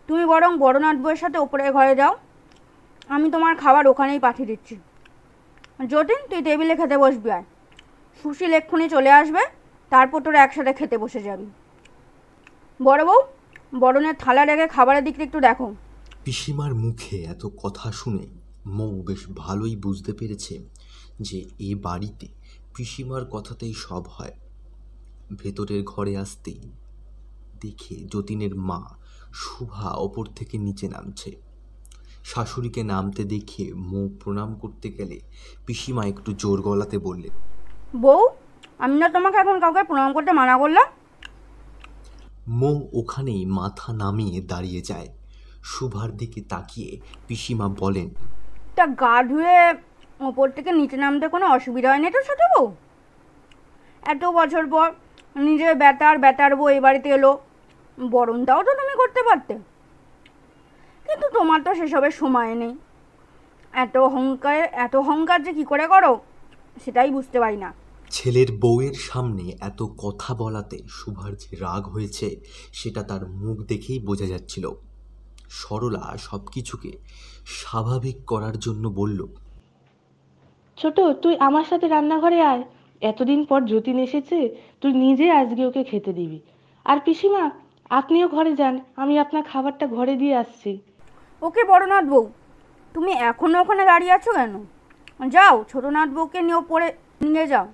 তুমি 0.09 0.25
বরং 0.33 0.51
বড়নাথ 0.65 0.97
বউয়ের 1.03 1.21
সাথে 1.23 1.39
ওপরের 1.45 1.71
ঘরে 1.77 1.95
যাও। 2.01 2.13
আমি 3.15 3.27
তোমার 3.35 3.55
খাবার 3.63 3.85
ওখানেই 3.93 4.21
পাঠিয়ে 4.27 4.49
দিচ্ছি। 4.51 4.75
যতীন 5.93 6.21
তুই 6.31 6.41
টেবিলে 6.47 6.75
খেতে 6.81 6.97
বসবি 7.03 7.29
আয়। 7.37 7.45
সুশীল 8.21 8.53
এক্ষুনি 8.59 8.87
চলে 8.95 9.11
আসবে 9.21 9.43
তারপর 9.93 10.19
তোরা 10.25 10.39
একসাথে 10.47 10.73
খেতে 10.79 10.97
বসে 11.03 11.21
যাবি। 11.29 11.47
বড় 12.81 13.03
বউ 13.09 13.21
বরণের 13.83 14.17
থালা 14.23 14.43
রেখে 14.45 14.67
খাবারের 14.75 15.03
দিকটা 15.07 15.23
একটু 15.29 15.41
দেখো। 15.49 15.69
পিসিমার 16.25 16.75
মুখে 16.75 17.17
এত 17.17 17.47
কথা 17.63 17.93
শুনে 17.93 18.27
মৌ 18.67 19.03
বেশ 19.03 19.27
ভালোই 19.37 19.77
বুঝতে 19.77 20.13
পেরেছে 20.13 20.55
যে 21.21 21.45
এ 21.59 21.75
বাড়িতে 21.75 22.29
পিসিমার 22.77 23.25
কথাতেই 23.25 23.75
সব 23.75 24.03
হয়। 24.09 24.33
ভেতরের 25.39 25.83
ঘরে 25.85 26.17
আসতেই 26.17 26.61
দেখে 27.61 27.97
যতীনের 28.13 28.55
মা 28.55 28.81
শুভা 29.35 29.91
ওপর 29.91 30.25
থেকে 30.27 30.59
নিচে 30.59 30.89
নামছে। 30.89 31.37
শাশুড়িকে 32.25 32.83
নামতে 32.83 33.25
দেখে 33.25 33.73
মৌ 33.75 34.09
প্রণাম 34.09 34.55
করতে 34.55 34.89
গেলে 34.91 35.21
পিসিমা 35.67 36.07
একটু 36.07 36.33
জোর 36.33 36.63
গলাতে 36.63 36.99
বললেন 36.99 37.31
বউ 38.01 38.29
আমি 38.79 38.97
না 38.99 39.09
তোমাকে 39.09 39.37
এখন 39.37 39.61
কাউকে 39.61 39.83
প্রণাম 39.83 40.13
করতে 40.13 40.33
মানা 40.33 40.59
করলাম? 40.59 40.87
মৌ 42.49 42.89
ওখানেই 42.93 43.47
মাথা 43.47 43.93
নামিয়ে 43.93 44.41
দাঁড়িয়ে 44.41 44.81
যায়। 44.81 45.09
শুভার 45.63 46.17
দিকে 46.17 46.41
তাকিয়ে 46.49 47.01
পিসিমা 47.27 47.69
বলেন 47.69 48.11
তা 48.77 48.87
গা 48.87 49.23
ধুয়ে 49.23 49.75
ওপর 50.21 50.51
থেকে 50.51 50.73
নিচে 50.73 50.97
নামতে 50.97 51.29
কোনো 51.29 51.47
অসুবিধা 51.47 51.91
হয়নি 51.91 52.11
তো 52.11 52.23
ছোটো 52.23 52.45
বউ? 52.53 52.75
এত 54.03 54.25
বছর 54.25 54.67
পর 54.67 54.93
নিজের 55.37 55.75
বেতার 55.75 56.19
বেতার 56.19 56.57
বউ 56.57 56.69
এ 56.69 56.81
বাড়িতে 56.81 57.09
এলো। 57.09 57.39
বরণটাও 58.11 58.63
তো 58.63 58.71
তুমি 58.75 58.97
করতে 58.97 59.23
পারতে। 59.23 59.55
কিন্তু 61.07 61.27
তোমার 61.33 61.63
তো 61.63 61.75
সেসবের 61.75 62.11
সময় 62.11 62.55
নেই। 62.55 62.77
এত 63.73 63.97
অহংকার 63.97 64.55
এত 64.55 64.97
অহংকার 64.97 65.45
যে 65.45 65.53
কী 65.53 65.65
করে 65.65 65.87
করো 65.87 66.21
সেটাই 66.85 67.11
বুঝতে 67.11 67.41
পারি 67.41 67.57
না। 67.57 67.73
ছেলের 68.11 68.53
বউয়ের 68.53 68.93
সামনে 68.93 69.53
এত 69.61 69.83
কথা 69.99 70.35
বলাতে 70.35 70.79
শুভার 70.89 71.35
যে 71.35 71.57
রাগ 71.57 71.87
হয়েছে 71.87 72.37
সেটা 72.73 73.03
তার 73.03 73.27
মুখ 73.27 73.57
দেখেই 73.63 73.99
বোঝা 73.99 74.27
যাচ্ছিল। 74.27 74.75
সরলা 75.61 76.05
সব 76.27 76.43
কিছুকে 76.55 76.93
স্বাভাবিক 77.59 78.19
করার 78.27 78.57
জন্য 78.59 78.85
বলল 79.01 79.21
ছোট 80.79 80.97
তুই 81.23 81.35
আমার 81.39 81.67
সাথে 81.71 81.87
রান্নাঘরে 81.89 82.41
আয়। 82.53 82.63
এতদিন 83.03 83.41
পর 83.45 83.61
যতীন 83.73 83.99
এসেছে 83.99 84.39
তুই 84.81 84.93
নিজে 85.05 85.27
আজকে 85.41 85.63
ওকে 85.67 85.83
খেতে 85.85 86.13
দিবি। 86.13 86.39
আর 86.85 86.99
পিসিমা 87.05 87.45
আপনিও 87.99 88.27
ঘরে 88.29 88.53
যান 88.61 88.75
আমি 88.97 89.15
আপনার 89.19 89.43
খাবারটা 89.43 89.87
ঘরে 89.87 90.15
দিয়ে 90.17 90.35
আসছি। 90.37 90.73
ওকে 91.43 91.63
বড়নাথ 91.65 92.05
বউ 92.05 92.25
তুমি 92.95 93.13
এখনও 93.31 93.59
ওখানে 93.63 93.83
দাঁড়িয়ে 93.85 94.13
আছো 94.13 94.31
কেন? 94.33 94.55
যাও 95.35 95.57
ছোটনাথ 95.71 96.09
বউকে 96.17 96.41
নিয়ে 96.47 96.59
ওপরে 96.63 96.87
নিয়ে 97.33 97.47
যাও। 97.47 97.67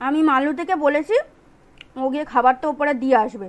আমি 0.00 0.20
মালু 0.22 0.50
থেকে 0.52 0.74
বলেছি 0.76 1.16
ও 1.96 2.04
গিয়ে 2.12 2.24
খাবারটা 2.24 2.66
ওপরে 2.68 2.92
দিয়ে 3.02 3.16
আসবে। 3.16 3.48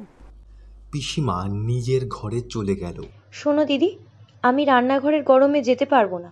পিসিমা 0.91 1.37
নিজের 1.69 2.01
ঘরে 2.09 2.39
চলে 2.53 2.75
গেল। 2.75 2.99
শোনো 3.33 3.65
দিদি 3.65 3.97
আমি 4.41 4.65
রান্নাঘরের 4.65 5.23
গরমে 5.23 5.61
যেতে 5.61 5.85
পারব 5.85 6.17
না। 6.17 6.31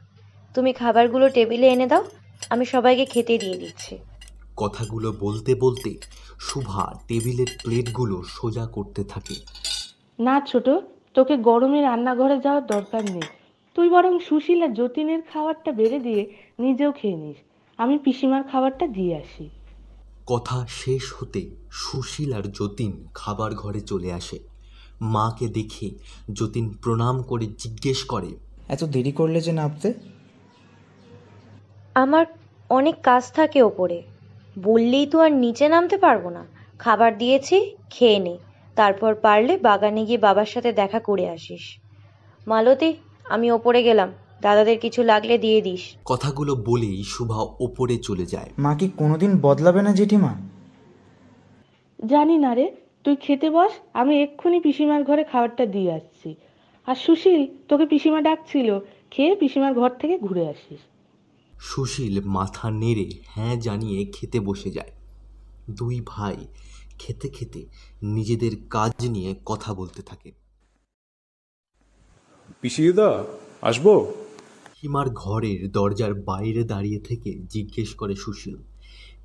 তুমি 0.55 0.73
খাবারগুলো 0.73 1.29
টেবিলে 1.29 1.67
এনে 1.67 1.87
দাও 1.87 2.03
আমি 2.49 2.65
সবাইকে 2.65 3.05
খেতে 3.05 3.37
দিয়ে 3.37 3.57
দিচ্ছি। 3.57 3.97
কথাগুলো 4.55 5.11
বলতে 5.11 5.55
বলতে 5.55 5.97
শুভা 6.39 6.93
টেবিলের 7.07 7.47
প্লেটগুলো 7.63 8.23
সোজা 8.23 8.65
করতে 8.65 9.03
থাকে। 9.03 9.35
না 10.19 10.41
ছোট 10.45 10.69
তোকে 11.13 11.37
গরমে 11.37 11.81
রান্নাঘরে 11.81 12.39
যাওয়ার 12.39 12.65
দরকার 12.65 13.03
নেই। 13.03 13.27
তুই 13.75 13.89
বরং 13.89 14.19
সুশীল 14.19 14.63
আর 14.63 14.73
যতীনের 14.73 15.21
খাবারটা 15.33 15.71
বেড়ে 15.71 15.99
দিয়ে 15.99 16.35
নিজেও 16.59 16.91
খেয়ে 16.91 17.15
নিস। 17.15 17.37
আমি 17.77 17.97
পিসিমার 17.97 18.43
খাবারটা 18.43 18.87
দিয়ে 18.87 19.17
আসি। 19.17 19.49
কথা 20.27 20.65
শেষ 20.69 21.13
হতে 21.13 21.49
সুশীল 21.71 22.33
আর 22.33 22.43
যতীন 22.43 23.07
খাবার 23.13 23.55
ঘরে 23.55 23.81
চলে 23.81 24.13
আসে। 24.13 24.54
মাকে 25.01 25.47
দেখে 25.47 25.91
যতীন 26.33 26.73
প্রণাম 26.81 27.21
করে 27.21 27.45
জিজ্ঞেস 27.45 28.03
করে 28.03 28.27
এত 28.67 28.83
দেরি 28.83 29.11
করলে 29.11 29.41
যে 29.41 29.51
নামতে 29.51 29.93
আমার 31.95 32.25
অনেক 32.69 32.95
কাজ 33.03 33.31
থাকে 33.31 33.63
ওপরে। 33.63 34.03
বললেই 34.59 35.05
তো 35.05 35.19
আর 35.19 35.31
নিচে 35.31 35.69
নামতে 35.69 35.97
পারব 35.97 36.29
না। 36.29 36.45
খাবার 36.79 37.17
দিয়েছি 37.17 37.75
খেয়ে 37.89 38.19
নে। 38.19 38.37
তারপর 38.75 39.15
পারলে 39.15 39.57
বাগানে 39.57 40.05
গিয়ে 40.05 40.17
বাবার 40.17 40.45
সাথে 40.45 40.73
দেখা 40.73 40.99
করে 40.99 41.29
আসিস। 41.29 41.79
মালতী 42.47 42.93
আমি 43.23 43.51
ওপরে 43.51 43.83
গেলাম। 43.83 44.13
দাদাদের 44.41 44.79
কিছু 44.79 45.03
লাগলে 45.03 45.37
দিয়ে 45.37 45.61
দিস। 45.61 45.95
কথাগুলো 46.05 46.55
বলেই 46.55 47.03
শুভা 47.03 47.35
ওপরে 47.35 47.97
চলে 47.97 48.25
যায়। 48.25 48.49
মা 48.57 48.75
কি 48.75 48.89
কোনোদিন 48.97 49.37
বদলাবে 49.41 49.81
না 49.81 49.93
জেঠিমা? 49.93 50.35
জানি 52.05 52.37
না 52.37 52.55
রে। 52.55 52.84
তুই 53.05 53.15
খেতে 53.15 53.49
বস 53.49 53.71
আমি 53.93 54.23
এক্ষুনি 54.23 54.59
পিসিমার 54.59 55.03
ঘরে 55.03 55.23
খাবারটা 55.23 55.65
দিয়ে 55.65 55.91
আসছি। 55.91 56.35
আর 56.87 56.95
সুশীল 56.95 57.47
তোকে 57.67 57.85
পিসিমা 57.85 58.21
ডাকছিল 58.21 58.79
খেয়ে 59.11 59.35
পিসিমার 59.35 59.73
ঘর 59.73 59.89
থেকে 59.89 60.19
ঘুরে 60.19 60.47
আসিস। 60.47 60.79
সুশীল 61.59 62.21
মাথা 62.25 62.71
নেড়ে 62.71 63.09
হ্যাঁ 63.25 63.55
জানিয়ে 63.55 64.05
খেতে 64.05 64.39
বসে 64.39 64.69
যায়। 64.71 64.91
দুই 65.69 66.01
ভাই 66.05 66.35
খেতে 66.99 67.29
খেতে 67.29 67.65
নিজেদের 68.03 68.51
কাজ 68.69 68.91
নিয়ে 69.07 69.35
কথা 69.45 69.73
বলতে 69.73 70.01
থাকে। 70.01 70.31
পিসিদা 72.61 73.23
আসব? 73.61 74.11
পিসিমার 74.65 75.09
ঘরের 75.09 75.71
দরজার 75.71 76.13
বাইরে 76.13 76.63
দাঁড়িয়ে 76.63 76.99
থেকে 76.99 77.39
জিজ্ঞেস 77.49 77.93
করে 77.93 78.15
সুশীল। 78.15 78.57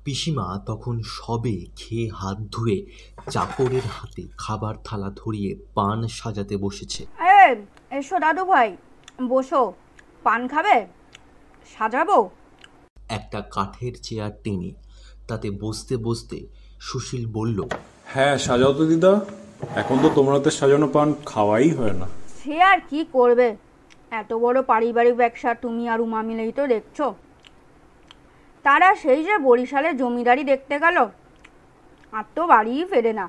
পিসিমা 0.05 0.47
তখন 0.65 0.95
সবে 1.17 1.55
খেয়ে 1.75 2.05
হাত 2.19 2.37
ধুয়ে 2.53 2.77
চাকরের 3.29 3.85
হাতে 3.95 4.23
খাবার 4.37 4.75
থালা 4.83 5.09
ধরিয়ে 5.15 5.51
পান 5.75 5.99
সাজাতে 6.19 6.55
বসেছে। 6.57 7.01
এ 7.35 7.39
এসো 7.99 8.15
দাদু 8.19 8.43
ভাই 8.45 8.69
বসো। 9.29 9.61
পান 10.23 10.41
খাবে? 10.47 10.75
সাজাবো? 11.73 12.17
একটা 13.17 13.39
কাঠের 13.55 13.93
চেয়ার 14.05 14.31
টেনে 14.43 14.71
তাতে 15.27 15.47
বসতে 15.63 15.95
বসতে 15.97 16.37
সুশীল 16.79 17.23
বলল 17.37 17.59
হ্যাঁ 18.05 18.35
সাজাও 18.37 18.73
তো 18.73 18.83
দিদা। 18.85 19.13
এখন 19.75 19.97
তো 20.03 20.07
তোমার 20.15 20.33
হাতে 20.37 20.51
সাজানো 20.59 20.87
পান 20.87 21.07
খাওয়াই 21.25 21.69
হয় 21.69 21.95
না। 22.01 22.07
সে 22.39 22.55
আর 22.71 22.79
কি 22.89 22.99
করবে? 23.13 23.47
এত 24.11 24.33
বড় 24.33 24.57
পারিবারিক 24.61 25.15
ব্যবসা 25.15 25.49
তুমি 25.53 25.83
আর 25.89 25.99
উমা 26.05 26.21
মিলেই 26.27 26.51
তো 26.51 26.63
দেখছ। 26.67 26.97
তারা 28.65 28.89
সেই 28.95 29.21
যে 29.27 29.35
বরিশালে 29.47 29.89
জমিদারি 29.93 30.43
দেখতে 30.43 30.75
গেল 30.79 30.97
আর 32.13 32.25
তো 32.35 32.41
বাড়িই 32.47 32.83
ফেরে 32.85 33.13
না। 33.13 33.25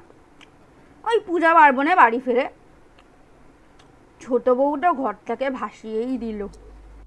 ওই 1.05 1.17
পূজা 1.27 1.51
পার্বণে 1.55 1.93
বাড়ি 1.97 2.21
ফেরে। 2.21 2.45
ছোট 4.21 4.49
বউটা 4.49 4.91
ঘর 4.93 5.15
থেকে 5.27 5.47
ভাসিয়েই 5.51 6.19
দিল। 6.19 6.41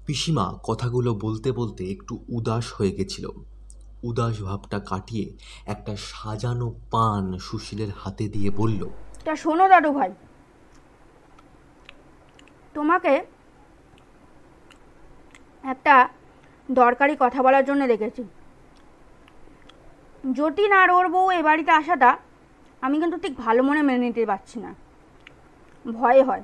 পিসিমা 0.06 0.46
কথাগুলো 0.62 1.10
বলতে 1.14 1.48
বলতে 1.52 1.82
একটু 1.90 2.14
উদাস 2.28 2.66
হয়ে 2.72 2.90
গেছিল। 2.90 3.26
উদাস 4.02 4.36
ভাবটা 4.42 4.78
কাটিয়ে 4.90 5.26
একটা 5.66 5.92
সাজানো 6.08 6.68
পান 6.90 7.24
সুশীলের 7.38 7.90
হাতে 8.00 8.24
দিয়ে 8.28 8.50
বলল 8.50 8.82
তা 9.24 9.32
শোনো 9.36 9.64
দাদু 9.68 9.90
ভাই 9.92 10.10
তোমাকে 12.74 13.14
একটা 15.64 15.94
দরকারি 16.68 17.16
কথা 17.18 17.42
বলার 17.42 17.64
জন্য 17.64 17.86
দেখেছি। 17.86 18.24
যতীন 20.24 20.72
আর 20.72 20.90
ওর 20.90 21.08
বউ 21.08 21.30
এ 21.30 21.42
বাড়িতে 21.42 21.70
আসাটা 21.70 22.18
আমি 22.82 23.00
কিন্তু 23.00 23.16
ঠিক 23.18 23.36
ভালো 23.36 23.62
মনে 23.62 23.82
মেনে 23.82 23.98
নিতে 23.98 24.26
পারছি 24.26 24.60
না। 24.60 24.74
ভয়ে 25.84 26.22
হয়। 26.22 26.42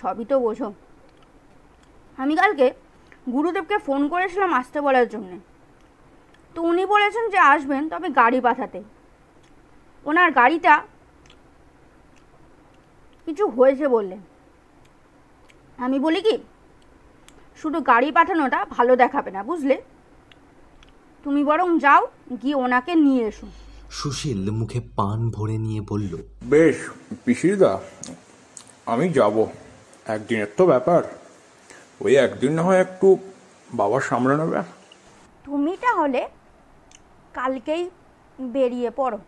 সবই 0.00 0.24
তো 0.24 0.40
বোঝো। 0.40 0.72
আমি 2.18 2.36
কালকে 2.36 2.72
গুরুদেবকে 3.32 3.78
ফোন 3.78 4.08
করেছিলাম 4.08 4.54
আসতে 4.54 4.80
বলার 4.80 5.08
জন্যে। 5.08 5.38
তো 6.54 6.62
উনি 6.62 6.86
বলেছেন 6.86 7.30
যে 7.30 7.38
আসবেন, 7.38 7.88
তবে 7.88 8.08
গাড়ি 8.08 8.40
পাঠাতে। 8.40 8.82
ওনার 10.06 10.30
গাড়িটা 10.30 10.82
কিছু 13.26 13.46
হয়েছে 13.46 13.88
বললেন 13.88 14.20
আমি 15.78 15.98
বলি 16.00 16.20
কি 16.22 16.38
শুধু 17.64 17.80
গাড়ি 17.80 18.12
পাঠানোটা 18.12 18.64
ভালো 18.70 18.96
দেখাবে 18.96 19.30
না 19.30 19.42
বুঝলে? 19.42 19.82
তুমি 21.24 21.44
বরং 21.44 21.78
যাও 21.78 22.02
গিয়ে 22.42 22.54
ওনাকে 22.54 22.94
নিয়ে 22.94 23.22
এসো। 23.24 23.46
সুশীল 23.90 24.50
মুখে 24.50 24.80
পান 24.96 25.30
ভরে 25.30 25.58
নিয়ে 25.58 25.80
বলল 25.80 26.12
বেশ 26.42 26.76
পিসিদা 27.24 27.80
আমি 28.86 29.08
যাব। 29.08 29.46
একদিনের 30.06 30.50
তো 30.56 30.66
ব্যাপার। 30.66 31.02
ওই 32.00 32.16
একদিন 32.16 32.52
না 32.52 32.62
হয় 32.62 32.80
একটু 32.80 33.18
বাবা 33.74 34.00
সামলে 34.00 34.36
নেবে। 34.36 34.62
তুমি 35.44 35.76
তাহলে 35.80 36.28
কালকেই 37.34 37.90
বেরিয়ে 38.40 38.90
পড়ো। 38.90 39.18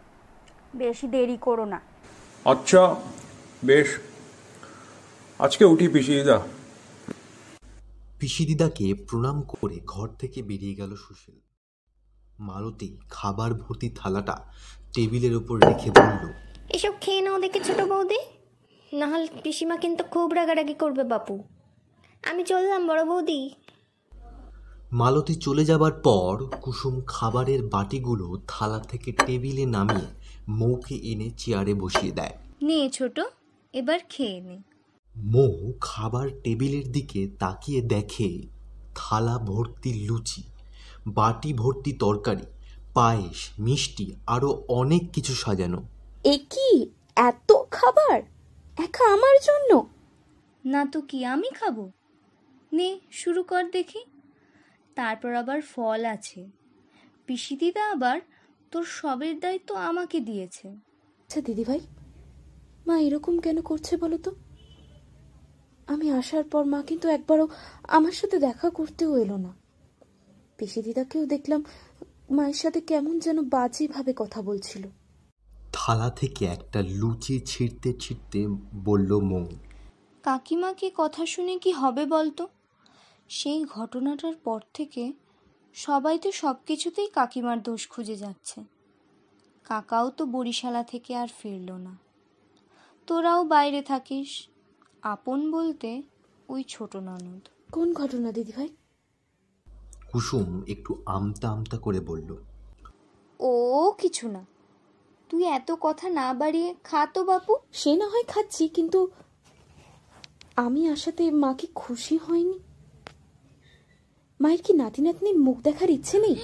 বেশি 0.75 1.07
দেরি 1.09 1.39
করো 1.41 1.65
না। 1.65 1.81
আচ্ছা 2.45 2.83
বেশ। 3.65 3.89
আজকে 5.39 5.65
উঠি 5.65 5.89
পিসিদা। 5.89 6.39
পিসিদিদাকে 8.27 8.95
প্রণাম 8.95 9.43
করে 9.43 9.81
ঘর 9.87 10.09
থেকে 10.09 10.43
বেরিয়ে 10.43 10.75
গেল 10.75 10.97
সুশীল। 10.97 11.39
মালতী 12.39 12.99
খাবার 13.11 13.55
ভর্তি 13.55 13.91
থালাটা 13.91 14.37
টেবিলের 14.95 15.35
ওপর 15.37 15.57
রেখে 15.65 15.91
বলল 15.91 16.25
এসব 16.75 16.93
খেয়ে 17.01 17.21
নাও 17.21 17.39
দেখে 17.41 17.61
ছোট 17.65 17.81
বৌদি। 17.81 18.21
নাহলে 18.93 19.27
পিসিমা 19.43 19.77
কিন্তু 19.77 20.05
খুব 20.05 20.33
রাগারাগি 20.33 20.75
করবে 20.75 21.05
বাপু। 21.05 21.45
আমি 22.23 22.45
চললাম 22.45 22.87
বড় 22.87 23.05
বৌদি। 23.05 23.51
মালতী 24.93 25.35
চলে 25.35 25.65
যাবার 25.65 25.93
পর 25.93 26.35
কুসুম 26.63 26.95
খাবারের 27.07 27.63
বাটিগুলো 27.63 28.27
থালা 28.49 28.79
থেকে 28.81 29.13
টেবিলে 29.13 29.67
নামিয়ে 29.67 30.09
মৌকে 30.49 30.95
এনে 30.95 31.31
চেয়ারে 31.31 31.75
বসিয়ে 31.75 32.13
দেয়। 32.13 32.35
নে 32.63 32.91
ছোট 32.91 33.21
এবার 33.73 33.99
খেয়ে 34.09 34.41
নে। 34.41 34.59
মৌ 35.25 35.73
খাবার 35.81 36.31
টেবিলের 36.45 36.93
দিকে 36.93 37.29
তাকিয়ে 37.39 37.83
দেখে 37.83 38.43
থালা 38.95 39.39
ভর্তি 39.39 40.07
লুচি 40.07 40.43
বাটি 41.07 41.53
ভর্তি 41.53 41.93
তরকারি 41.93 42.43
পায়েস 42.95 43.51
মিষ্টি 43.59 44.15
আরও 44.27 44.65
অনেক 44.69 45.13
কিছু 45.13 45.35
সাজানো। 45.35 45.83
এ 46.25 46.39
কি? 46.51 46.91
এত 47.17 47.53
খাবার? 47.71 48.23
একা 48.77 49.13
আমার 49.13 49.37
জন্য? 49.45 49.89
না 50.65 50.87
তো 50.87 51.01
কি 51.01 51.25
আমি 51.25 51.51
খাব? 51.51 51.91
নে 52.73 53.01
শুরু 53.11 53.43
কর 53.43 53.71
দেখি। 53.73 54.05
তারপর 54.95 55.35
আবার 55.35 55.63
ফল 55.63 56.05
আছে। 56.05 56.47
পিসি 57.27 57.57
দিদা 57.57 57.91
আবার 57.91 58.21
তোর 58.71 58.85
সবের 58.85 59.41
দায়িত্ব 59.41 59.75
আমাকে 59.75 60.21
দিয়েছে। 60.21 60.69
আচ্ছা 60.69 61.41
দিদিভাই 61.41 61.81
মা 62.87 62.99
এরকম 62.99 63.39
কেন 63.39 63.61
করছে 63.61 63.97
বলো 63.97 64.19
তো? 64.19 64.35
আমি 65.87 66.11
আসার 66.11 66.45
পর 66.45 66.65
মা 66.65 66.83
কিন্তু 66.83 67.09
একবারও 67.09 67.49
আমার 67.89 68.13
সাথে 68.13 68.39
দেখা 68.39 68.71
করতেও 68.71 69.17
এলো 69.17 69.37
না। 69.37 69.53
পিসি 70.59 70.83
দিদাকেও 70.83 71.27
দেখলাম 71.27 71.65
মায়ের 72.31 72.55
সাথে 72.55 72.81
কেমন 72.81 73.19
যেন 73.19 73.49
বাজেভাবে 73.49 74.13
কথা 74.17 74.43
বলছিল। 74.43 74.89
থালা 75.73 76.11
থেকে 76.11 76.45
একটা 76.45 76.83
লুচি 76.83 77.41
ছিঁড়তে 77.41 77.93
ছিঁড়তে 78.01 78.47
বলল 78.75 79.19
মৌ 79.19 79.47
কাকিমাকে 80.23 80.91
কথা 80.95 81.27
শুনে 81.27 81.59
কি 81.59 81.73
হবে 81.73 82.07
বলতো? 82.07 82.49
সেই 83.29 83.65
ঘটনাটার 83.65 84.35
পর 84.35 84.61
থেকে 84.75 85.13
সবাই 85.75 86.19
তো 86.19 86.33
সব 86.33 86.57
কিছুতেই 86.67 87.07
কাকিমার 87.07 87.63
দোষ 87.63 87.89
খুঁজে 87.89 88.17
যাচ্ছে। 88.17 88.61
কাকাও 89.65 90.11
তো 90.11 90.27
বরিশালা 90.27 90.83
থেকে 90.83 91.17
আর 91.17 91.29
ফিরল 91.39 91.73
না। 91.73 91.99
তোরাও 93.07 93.45
বাইরে 93.45 93.83
থাকিস। 93.83 94.49
আপন 95.13 95.51
বলতে 95.51 96.03
ওই 96.49 96.63
ছোট 96.69 96.97
ননদ। 96.97 97.49
কোন 97.73 97.93
ঘটনা 97.93 98.33
দিদিভাই? 98.33 98.69
কুসুম 100.13 100.63
একটু 100.69 101.03
আমতা 101.07 101.49
আমতা 101.49 101.79
করে 101.79 102.01
বলল 102.01 102.31
ও 103.41 103.53
কিছু 103.99 104.29
না। 104.29 104.47
তুই 105.31 105.45
এত 105.45 105.73
কথা 105.81 106.09
না 106.09 106.35
বাড়িয়ে 106.35 106.75
খা 106.85 107.07
তো 107.07 107.25
বাপু। 107.25 107.57
সে 107.73 107.97
না 107.97 108.07
হয় 108.09 108.25
খাচ্ছি 108.25 108.69
কিন্তু 108.69 109.11
আমি 110.57 110.89
আসাতে 110.89 111.31
মা 111.31 111.55
কি 111.55 111.67
খুশি 111.75 112.17
হয়নি। 112.17 112.59
মায়ের 114.41 114.63
কি 114.63 114.73
নাতি 114.73 115.03
নাতনির 115.03 115.39
মুখ 115.39 115.57
দেখার 115.63 115.91
ইচ্ছে 115.91 116.19
নেই? 116.19 116.37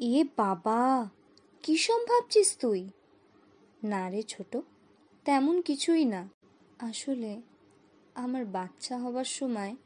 এ 0.00 0.24
বাবা 0.36 1.08
কি 1.62 1.76
সব 1.76 2.00
ভাবছিস 2.08 2.58
তুই? 2.60 2.88
না 3.82 4.10
রে 4.10 4.22
ছোট 4.22 4.56
তেমন 5.24 5.62
কিছুই 5.62 6.04
না। 6.04 6.28
আসলে 6.78 7.42
আমার 8.14 8.44
বাচ্চা 8.44 8.98
হবার 8.98 9.24
সময় 9.24 9.76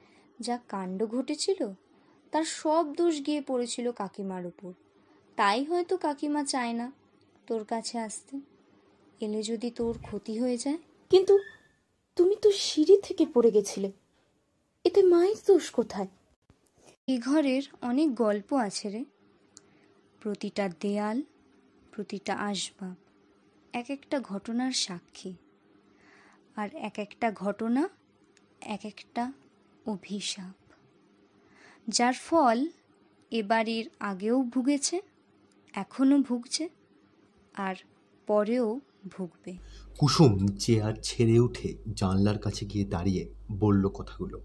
যা 0.41 0.59
কাণ্ড 0.69 1.07
ঘটেছিল 1.07 1.73
তার 2.31 2.45
সব 2.45 2.95
দোষ 2.97 3.27
গিয়ে 3.27 3.41
পড়েছিল 3.41 3.93
কাকিমার 3.93 4.47
উপর। 4.47 4.73
তাই 5.37 5.65
হয়তো 5.65 5.97
কাকিমা 5.97 6.45
চায় 6.45 6.73
না 6.73 6.93
তোর 7.47 7.65
কাছে 7.65 7.99
আসতে। 7.99 8.41
এলে 9.21 9.43
যদি 9.43 9.71
তোর 9.71 9.99
ক্ষতি 10.03 10.39
হয়ে 10.39 10.57
যায়। 10.57 10.79
কিন্তু 11.11 11.39
তুমি 12.17 12.37
তো 12.43 12.53
সিঁড়ি 12.53 13.01
থেকে 13.03 13.27
পড়ে 13.35 13.51
গেছিলে। 13.51 13.93
এতে 14.85 15.03
মায়ের 15.03 15.37
দোষ 15.47 15.71
কোথায়? 15.71 16.07
এ 17.07 17.21
ঘরের 17.21 17.63
অনেক 17.83 18.15
গল্প 18.15 18.53
আছে 18.53 18.89
রে। 18.89 19.05
প্রতিটা 20.21 20.71
দেয়াল 20.81 21.23
প্রতিটা 21.93 22.35
আসবাব 22.35 22.95
এক 23.73 23.91
একটা 23.91 24.21
ঘটনার 24.21 24.73
সাক্ষী। 24.73 25.35
আর 26.57 26.69
এক 26.75 26.99
একটা 26.99 27.33
ঘটনা 27.33 27.89
এক 28.65 28.85
একটা 28.85 29.33
অভিশাপ 29.87 30.55
যার 31.89 32.13
ফল 32.13 32.67
এ 33.31 33.43
বাড়ির 33.43 33.91
আগেও 34.01 34.43
ভুগেছে 34.43 35.01
এখনও 35.73 36.23
ভুগছে 36.23 36.69
আর 37.55 37.75
পরেও 38.27 38.81
ভুগবে। 39.11 39.57
কুসুম 39.99 40.49
চেয়ার 40.59 40.95
ছেড়ে 41.03 41.39
উঠে 41.39 41.75
জানলার 41.97 42.39
কাছে 42.39 42.67
গিয়ে 42.67 42.85
দাঁড়িয়ে 42.85 43.35
বলল 43.53 43.89
কথাগুলো। 43.89 44.41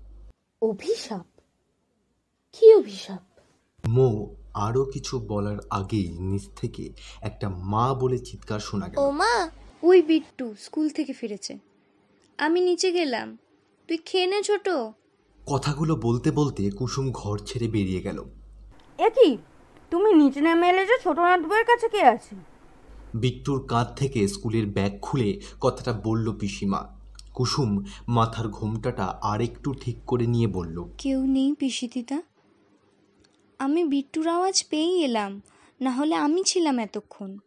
অভিশাপ? 0.61 1.25
কি 2.53 2.73
অভিশাপ? 2.73 3.23
মো 3.87 4.35
আরও 4.53 4.85
কিছু 4.85 5.19
বলার 5.19 5.57
আগেই 5.69 6.17
নিচ 6.17 6.47
থেকে 6.55 6.93
একটা 7.21 7.49
মা 7.49 7.93
বলে 7.93 8.17
চিৎকার 8.19 8.59
শোনা 8.59 8.87
গেল। 8.87 8.97
ও 8.97 9.11
মা 9.11 9.49
ওই 9.83 10.01
বিট্টু 10.01 10.55
স্কুল 10.59 10.89
থেকে 10.89 11.13
ফিরেছে। 11.13 11.59
আমি 12.37 12.61
নিচে 12.61 12.91
গেলাম। 12.91 13.37
তুই 13.89 13.97
খেয়ে 13.97 14.27
নে 14.27 14.43
ছোট। 14.43 14.69
কথাগুলো 15.45 15.95
বলতে 15.95 16.31
বলতে 16.31 16.71
কুসুম 16.71 17.11
ঘর 17.11 17.37
ছেড়ে 17.37 17.67
বেরিয়ে 17.67 18.01
গেল। 18.01 18.23
এ 18.97 19.09
কি? 19.09 19.37
তুমি 19.91 20.13
নিচে 20.13 20.41
নেমে 20.41 20.69
এলে 20.69 20.85
যে 20.85 20.97
ছোট 21.03 21.19
নাথবইয়ের 21.19 21.65
কাছে 21.65 21.89
কে 21.89 22.01
আছে? 22.01 22.35
বিট্টুর 23.13 23.67
কাঁধ 23.67 23.87
থেকে 23.95 24.27
স্কুলের 24.27 24.65
ব্যাগ 24.65 24.99
খুলে 25.01 25.41
কথাটা 25.61 25.93
বলল 25.93 26.37
পিসিমা। 26.37 26.99
কুসুম 27.33 27.83
মাথার 28.07 28.47
ঘোমটাটা 28.47 29.05
আর 29.21 29.41
একটু 29.41 29.73
ঠিক 29.73 29.97
করে 30.07 30.27
নিয়ে 30.27 30.47
বলল 30.47 30.85
কেউ 30.97 31.25
নেই 31.25 31.53
পিসি 31.59 31.87
দিদা 31.93 32.21
আমি 33.59 33.83
বিট্টুর 33.83 34.27
আওয়াজ 34.27 34.65
পেয়েই 34.69 35.03
এলাম 35.03 35.41
না 35.81 35.91
হলে 35.91 36.15
আমি 36.15 36.43
ছিলাম 36.43 36.79
এতক্ষণ। 36.79 37.37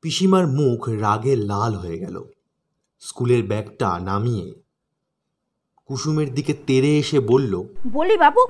পিসিমার 0.00 0.46
মুখ 0.46 0.88
রাগে 0.88 1.36
লাল 1.36 1.74
হয়ে 1.74 1.98
গেল। 1.98 2.24
স্কুলের 3.00 3.42
ব্যাগটা 3.42 4.00
নামিয়ে 4.00 4.63
কুসুমের 5.88 6.28
দিকে 6.34 6.52
তেড়ে 6.66 6.90
এসে 6.98 7.18
বলল 7.20 7.52
বলি 7.92 8.16
বাবু 8.16 8.42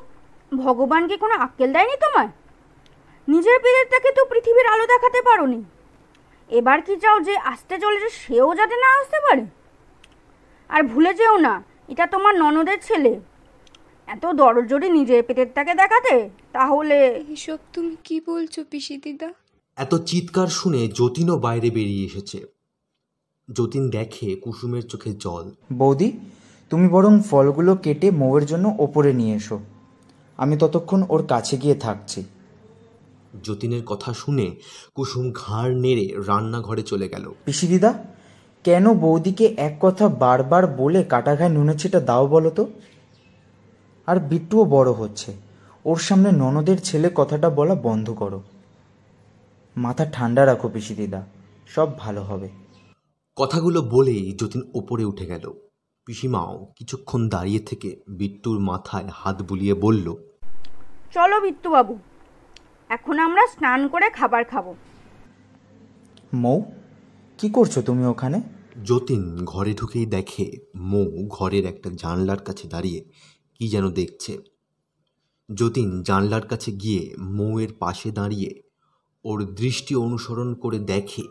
ভগবান 0.53 1.03
কি 1.09 1.17
কোনো 1.17 1.35
আক্কেল 1.35 1.71
দেয়নি 1.73 1.97
তোমার 2.05 2.29
নিজের 3.29 3.59
পেটেরটাকে 3.65 4.11
তো 4.13 4.23
পৃথিবীর 4.31 4.67
আলো 4.67 4.85
দেখাতে 4.87 5.21
পারোনি। 5.23 5.61
এবার 6.51 6.79
কি 6.83 6.95
চাও 6.97 7.19
যে 7.21 7.35
আসতে 7.53 7.75
চলেছে 7.79 8.09
সেও 8.09 8.49
যাতে 8.55 8.77
না 8.85 8.89
আসতে 9.01 9.19
পারে? 9.27 9.45
আর 10.69 10.83
ভুলে 10.83 11.13
যেও 11.15 11.37
না 11.37 11.55
এটা 11.89 12.05
তোমার 12.07 12.35
ননদের 12.43 12.79
ছেলে। 12.83 13.13
এত 14.09 14.25
যদি 14.73 14.89
নিজের 14.91 15.21
পেটেরটাকে 15.23 15.75
দেখাতে 15.75 16.15
তাহলে 16.53 16.97
এসব 17.29 17.59
তুমি 17.73 17.95
কি 18.05 18.17
বলছো 18.27 18.61
পিসি 18.71 18.97
দিদা? 18.97 19.29
এত 19.77 19.93
চিৎকার 19.95 20.49
শুনে 20.59 20.81
যতীনও 20.89 21.37
বাইরে 21.39 21.69
বেরিয়ে 21.71 22.05
এসেছে। 22.07 22.39
যতীন 23.49 23.85
দেখে 23.91 24.29
কুসুমের 24.37 24.85
চোখে 24.89 25.11
জল। 25.25 25.47
বৌদি 25.73 26.09
তুমি 26.75 26.89
বরং 26.89 27.23
ফলগুলো 27.31 27.77
কেটে 27.77 28.11
মৌয়ের 28.11 28.47
জন্য 28.47 28.75
ওপরে 28.79 29.13
নিয়ে 29.13 29.37
এসো। 29.37 29.61
আমি 30.37 30.57
ততক্ষণ 30.57 31.03
ওর 31.09 31.27
কাছে 31.27 31.57
গিয়ে 31.57 31.75
থাকছি। 31.75 32.25
যতীনের 33.45 33.85
কথা 33.85 34.13
শুনে 34.13 34.57
কুসুম 34.95 35.33
ঘাড় 35.33 35.75
নেড়ে 35.75 36.15
রান্নাঘরে 36.27 36.83
চলে 36.83 37.09
গেল। 37.09 37.33
পিসি 37.45 37.67
দিদা 37.67 37.95
কেন 38.65 38.95
বৌদিকে 38.95 39.55
এক 39.57 39.77
কথা 39.81 40.09
বারবার 40.09 40.67
বলে 40.67 41.05
কাটা 41.05 41.37
ঘায়ে 41.37 41.51
নুনের 41.51 41.79
ছিটা 41.79 42.01
দাও 42.01 42.27
বলো 42.27 42.51
তো? 42.51 42.67
আর 44.07 44.21
বিট্টুও 44.21 44.65
বড় 44.65 44.93
হচ্ছে। 44.93 45.35
ওর 45.85 45.97
সামনে 45.97 46.33
ননদের 46.33 46.79
ছেলে 46.81 47.11
কথাটা 47.15 47.51
বলা 47.51 47.75
বন্ধ 47.75 48.11
করো। 48.11 48.43
মাথা 49.77 50.05
ঠান্ডা 50.13 50.47
রাখো 50.47 50.71
পিসি 50.75 50.95
দিদা 50.95 51.27
সব 51.67 51.99
ভালো 51.99 52.23
হবে। 52.23 52.49
কথাগুলো 53.37 53.83
বলেই 53.83 54.37
যতীন 54.41 54.63
ওপরে 54.75 55.05
উঠে 55.05 55.27
গেল। 55.27 55.53
পিসিমাও 56.07 56.73
কিছুক্ষণ 56.77 57.29
দাঁড়িয়ে 57.29 57.61
থেকে 57.61 58.01
বিট্টুর 58.09 58.59
মাথায় 58.59 59.09
হাত 59.13 59.43
বুলিয়ে 59.43 59.75
বলল 59.75 60.15
চলো 61.11 61.41
বিত্তুবাবু 61.41 61.99
এখন 62.91 63.19
আমরা 63.19 63.47
স্নান 63.47 63.89
করে 63.89 64.11
খাবার 64.11 64.45
খাব। 64.45 64.75
মৌ 66.35 66.61
কি 67.39 67.49
করছ 67.49 67.79
তুমি 67.79 68.07
ওখানে? 68.07 68.43
যতীন 68.85 69.45
ঘরে 69.45 69.75
ঢুকেই 69.75 70.07
দেখে 70.07 70.51
মৌ 70.77 71.27
ঘরের 71.29 71.65
একটা 71.65 71.91
জানলার 71.91 72.39
কাছে 72.39 72.69
দাঁড়িয়ে 72.69 73.05
কি 73.55 73.69
যেন 73.69 73.91
দেখছে। 73.91 74.39
যতীন 75.55 76.03
জানলার 76.03 76.43
কাছে 76.43 76.73
গিয়ে 76.73 77.15
মৌয়ের 77.19 77.73
পাশে 77.79 78.11
দাঁড়িয়ে 78.11 78.63
ওর 79.25 79.45
দৃষ্টি 79.45 79.95
অনুসরণ 79.95 80.55
করে 80.55 80.79
দেখে 80.79 81.23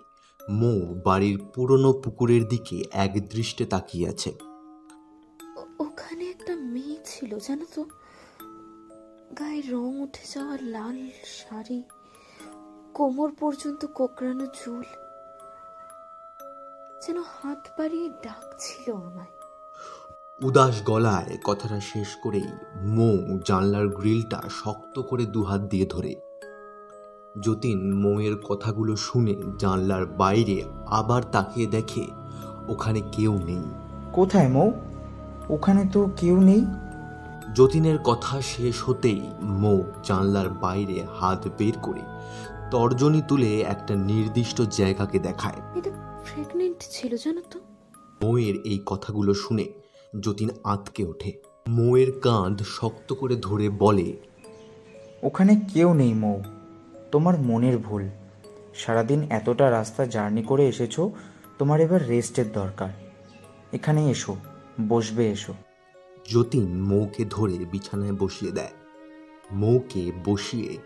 মৌ 0.49 0.79
বাড়ির 1.05 1.37
পুরনো 1.55 1.93
পুকুরের 1.93 2.47
দিকে 2.47 2.83
এক 2.91 3.27
দৃষ্টে 3.29 3.65
তাকিয়ে 3.65 4.09
আছে। 4.09 4.52
ছিল 7.33 7.39
জানো 7.47 7.65
তো? 7.75 7.85
গায়ে 9.39 9.61
রং 9.61 9.99
উঠে 9.99 10.25
যাওয়া 10.35 10.57
লাল 10.61 11.07
শাড়ি। 11.25 11.83
কোমর 12.93 13.31
পর্যন্ত 13.39 13.85
কোকড়ানো 13.85 14.45
চুল। 14.45 14.81
যেন 17.07 17.17
হাত 17.17 17.67
বাড়িয়ে 17.77 18.09
ডাকছিল 18.09 18.93
আমায়। 18.93 19.27
উদাস 20.43 20.83
গলায় 20.85 21.37
কথাটা 21.43 21.79
শেষ 21.79 22.15
করেই 22.15 22.47
মো 22.81 23.39
জানলার 23.47 23.87
গ্রিলটা 23.87 24.41
শক্ত 24.49 25.01
করে 25.01 25.25
দুহাত 25.25 25.61
দিয়ে 25.61 25.85
ধরে। 25.85 26.15
যতীন 27.41 27.93
মৌয়ের 27.93 28.37
কথাগুলো 28.37 28.95
শুনে 28.95 29.35
জানলার 29.59 30.05
বাইরে 30.05 30.63
আবার 30.87 31.23
তাকিয়ে 31.31 31.67
দেখে 31.67 32.07
ওখানে 32.67 33.01
কেউ 33.11 33.33
নেই। 33.33 33.63
কোথায় 34.13 34.47
মৌ? 34.47 34.71
ওখানে 35.49 35.85
তো 35.91 36.09
কেউ 36.17 36.41
নেই। 36.41 36.65
যতীনের 37.55 37.97
কথা 38.03 38.41
শেষ 38.41 38.83
হতেই 38.83 39.21
মৌ 39.41 39.81
জানলার 40.03 40.49
বাইরে 40.49 41.03
হাত 41.19 41.47
বের 41.57 41.73
করে 41.81 41.99
তর্জনী 42.71 43.21
তুলে 43.27 43.61
একটা 43.61 43.95
নির্দিষ্ট 43.95 44.61
জায়গাকে 44.61 45.19
দেখায়। 45.19 45.61
এটা 45.75 45.89
প্রেগনেন্ট 46.25 46.77
ছিল 46.79 47.17
জানো 47.17 47.41
তো। 47.51 47.59
মৌয়ের 48.23 48.55
এই 48.55 48.79
কথাগুলো 48.85 49.33
শুনে 49.33 49.65
যতীন 50.19 50.49
আঁতকে 50.63 51.05
ওঠে। 51.05 51.31
মৌয়ের 51.67 52.19
কাঁধ 52.19 52.63
শক্ত 52.63 53.13
করে 53.13 53.35
ধরে 53.35 53.69
বলে 53.69 54.17
ওখানে 55.23 55.61
কেউ 55.73 55.93
নেই 55.93 56.13
মৌ। 56.13 56.41
তোমার 57.11 57.39
মনের 57.39 57.77
ভুল। 57.77 58.09
সারাদিন 58.75 59.23
এতটা 59.29 59.71
রাস্তা 59.71 60.05
জার্নি 60.05 60.43
করে 60.43 60.67
এসেছ 60.67 60.99
তোমার 61.57 61.79
এবার 61.79 62.07
রেস্টের 62.07 62.51
দরকার। 62.51 62.89
এখানে 63.73 64.09
এসো 64.09 64.35
বসবে 64.89 65.31
এসো। 65.31 65.53
যতীন 66.29 66.83
মৌকে 66.83 67.25
ধরে 67.25 67.57
বিছানায় 67.71 68.13
বসিয়ে 68.13 68.51
দেয়। 68.51 68.71
মৌকে 69.51 70.11
বসিয়ে 70.25 70.77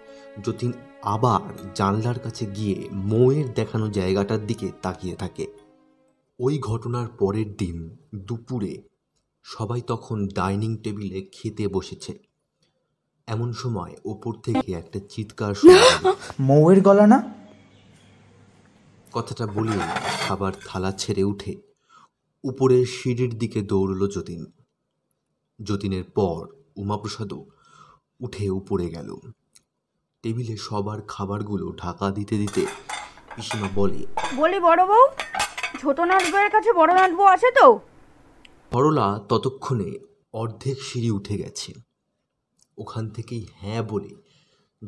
যতীন 0.44 0.74
আবার 1.04 1.68
জানলার 1.76 2.20
কাছে 2.20 2.46
গিয়ে 2.46 2.90
মৌয়ের 2.92 3.54
দেখানো 3.54 3.90
জায়গাটার 3.90 4.48
দিকে 4.48 4.72
তাকিয়ে 4.82 5.16
থাকে। 5.16 5.48
ওই 6.40 6.60
ঘটনার 6.60 7.08
পরের 7.08 7.56
দিন 7.56 7.98
দুপুরে 8.16 8.84
সবাই 9.44 9.82
তখন 9.82 10.28
ডাইনিং 10.28 10.78
টেবিলে 10.78 11.30
খেতে 11.32 11.68
বসেছে। 11.68 12.20
এমন 13.28 13.54
সময় 13.54 13.96
ওপর 14.06 14.34
থেকে 14.34 14.74
একটা 14.74 15.00
চিৎকার। 15.10 15.56
মৌয়ের 16.40 16.82
গলা 16.82 17.08
না? 17.08 17.34
কথাটা 19.12 19.48
বলে 19.48 19.78
খাবার 20.28 20.54
থালা 20.66 20.92
ছেড়ে 20.92 21.24
উঠে 21.24 21.56
উপরের 22.44 22.86
সিঁড়ির 22.86 23.38
দিকে 23.38 23.62
দৌড়ল 23.62 24.08
যতীন। 24.08 24.46
যতীনের 25.60 26.04
পর 26.04 26.48
উমাপ্রসাদও 26.78 27.46
উঠে 28.20 28.50
উপরে 28.50 28.90
গেল। 28.90 29.16
টেবিলে 30.24 30.58
সবার 30.58 31.02
খাবারগুলো 31.08 31.74
ঢাকা 31.78 32.12
দিতে 32.12 32.38
দিতে 32.38 32.66
পিসিমা 33.36 33.70
বলে 33.76 34.06
বলি 34.36 34.60
বড় 34.60 34.86
বউ 34.88 35.06
ছোট 35.80 36.00
নাটবউয়ের 36.00 36.52
কাছে 36.52 36.74
বড় 36.74 36.94
নাটবউ 36.94 37.24
আছে 37.24 37.52
তো? 37.52 37.80
সরলা 38.72 39.20
ততক্ষণে 39.30 39.92
অর্ধেক 40.34 40.78
সিঁড়ি 40.82 41.12
উঠে 41.12 41.38
গেছে। 41.38 41.74
ওখান 42.78 43.10
থেকেই 43.10 43.48
হ্যাঁ 43.56 43.84
বলে 43.84 44.16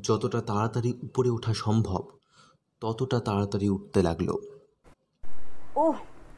যতটা 0.02 0.42
তাড়াতাড়ি 0.42 0.94
উপরে 1.02 1.30
ওঠা 1.30 1.54
সম্ভব 1.54 2.04
ততটা 2.82 3.20
তাড়াতাড়ি 3.20 3.70
উঠতে 3.70 4.02
লাগল। 4.04 4.30
ও 5.76 5.94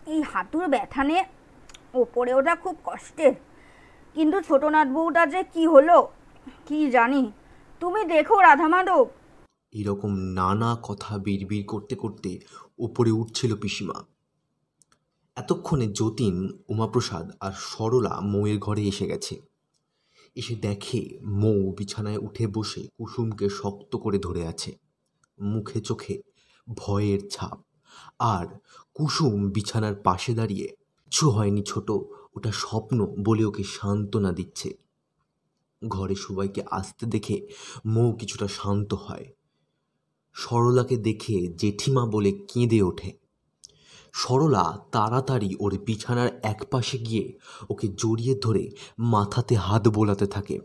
এই 0.07 0.21
হাঁটুর 0.21 0.67
ব্যথা 0.67 1.03
নিয়ে 1.03 1.23
ওপরে 1.93 2.33
ওঠা 2.33 2.55
খুব 2.55 2.75
কষ্টের। 2.83 3.33
কিন্তু 4.15 4.41
ছোট 4.41 4.63
নাটবউটা 4.65 5.25
যে 5.25 5.43
কি 5.43 5.67
হলো, 5.67 6.07
কি 6.67 6.91
জানি। 6.91 7.31
তুমি 7.79 8.05
দেখো 8.05 8.41
রাধা 8.41 8.67
মাধব 8.67 9.05
এরকম 9.73 10.11
নানা 10.13 10.77
কথা 10.83 11.17
বিড়বিড় 11.17 11.65
করতে 11.67 11.95
করতে 11.95 12.39
উপরে 12.77 13.11
উঠছিল 13.11 13.55
পিসিমা। 13.55 14.03
এতক্ষণে 15.35 15.87
যতীন, 15.87 16.35
উমাপ্রসাদ 16.67 17.31
আর 17.39 17.51
সরলা 17.57 18.21
মৌয়ের 18.21 18.57
ঘরে 18.57 18.83
এসে 18.83 19.05
গেছে। 19.07 19.41
এসে 20.35 20.55
দেখে 20.55 21.19
মৌ 21.23 21.71
বিছানায় 21.71 22.17
উঠে 22.17 22.47
বসে 22.47 22.87
কুসুমকে 22.97 23.49
শক্ত 23.49 23.95
করে 23.95 24.19
ধরে 24.19 24.47
আছে। 24.47 24.71
মুখে 25.39 25.81
চোখে 25.81 26.21
ভয়ের 26.67 27.19
ছাপ। 27.29 27.57
আর 28.19 28.47
কুসুম 28.93 29.49
বিছানার 29.49 29.95
পাশে 29.95 30.33
দাঁড়িয়ে 30.33 30.67
কিছু 31.05 31.29
হয়নি 31.29 31.63
ছোট 31.63 31.91
ওটা 32.35 32.51
স্বপ্ন 32.51 33.15
বলে 33.23 33.45
ওকে 33.45 33.63
সান্ত্বনা 33.63 34.31
দিচ্ছে। 34.31 34.73
ঘরে 35.87 36.15
সবাইকে 36.15 36.63
আসতে 36.71 37.05
দেখে 37.05 37.47
মৌ 37.85 38.11
কিছুটা 38.11 38.47
শান্ত 38.47 38.93
হয়। 38.93 39.25
সরলাকে 40.33 40.97
দেখে 40.97 41.47
জেঠিমা 41.57 42.05
বলে 42.05 42.31
কেঁদে 42.31 42.81
ওঠে। 42.81 43.13
সরলা 44.13 44.77
তাড়াতাড়ি 44.91 45.55
ওর 45.59 45.77
বিছানার 45.85 46.29
একপাশে 46.43 46.97
গিয়ে 46.97 47.33
ওকে 47.69 47.87
জড়িয়ে 47.87 48.35
ধরে 48.35 48.69
মাথাতে 48.99 49.55
হাত 49.55 49.87
বোলাতে 49.87 50.27
থাকে। 50.27 50.59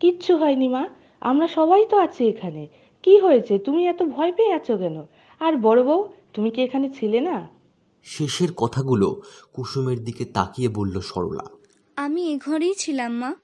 কিচ্ছু 0.00 0.36
হয়নি 0.36 0.68
মা, 0.68 0.88
আমরা 1.20 1.48
সবাই 1.48 1.86
তো 1.90 1.96
আছি 1.98 2.24
এখানে। 2.28 2.68
কি 3.02 3.18
হয়েছে? 3.18 3.58
তুমি 3.58 3.86
এত 3.86 4.02
ভয় 4.02 4.32
পেয়ে 4.32 4.52
আছো 4.52 4.78
কেন? 4.78 5.02
আর 5.40 5.56
বড় 5.56 5.84
বউ, 5.84 6.08
তুমি 6.34 6.50
কি 6.50 6.62
এখানে 6.62 6.90
ছিলে 7.00 7.20
না? 7.20 7.59
শেষের 8.04 8.52
কথাগুলো 8.52 9.22
কুসুমের 9.52 10.04
দিকে 10.04 10.24
তাকিয়ে 10.24 10.68
বলল 10.68 11.00
সরলা। 11.00 11.44
আমি 11.96 12.32
এ 12.32 12.38
ঘরেই 12.38 12.74
ছিলাম 12.74 13.12
মা। 13.12 13.34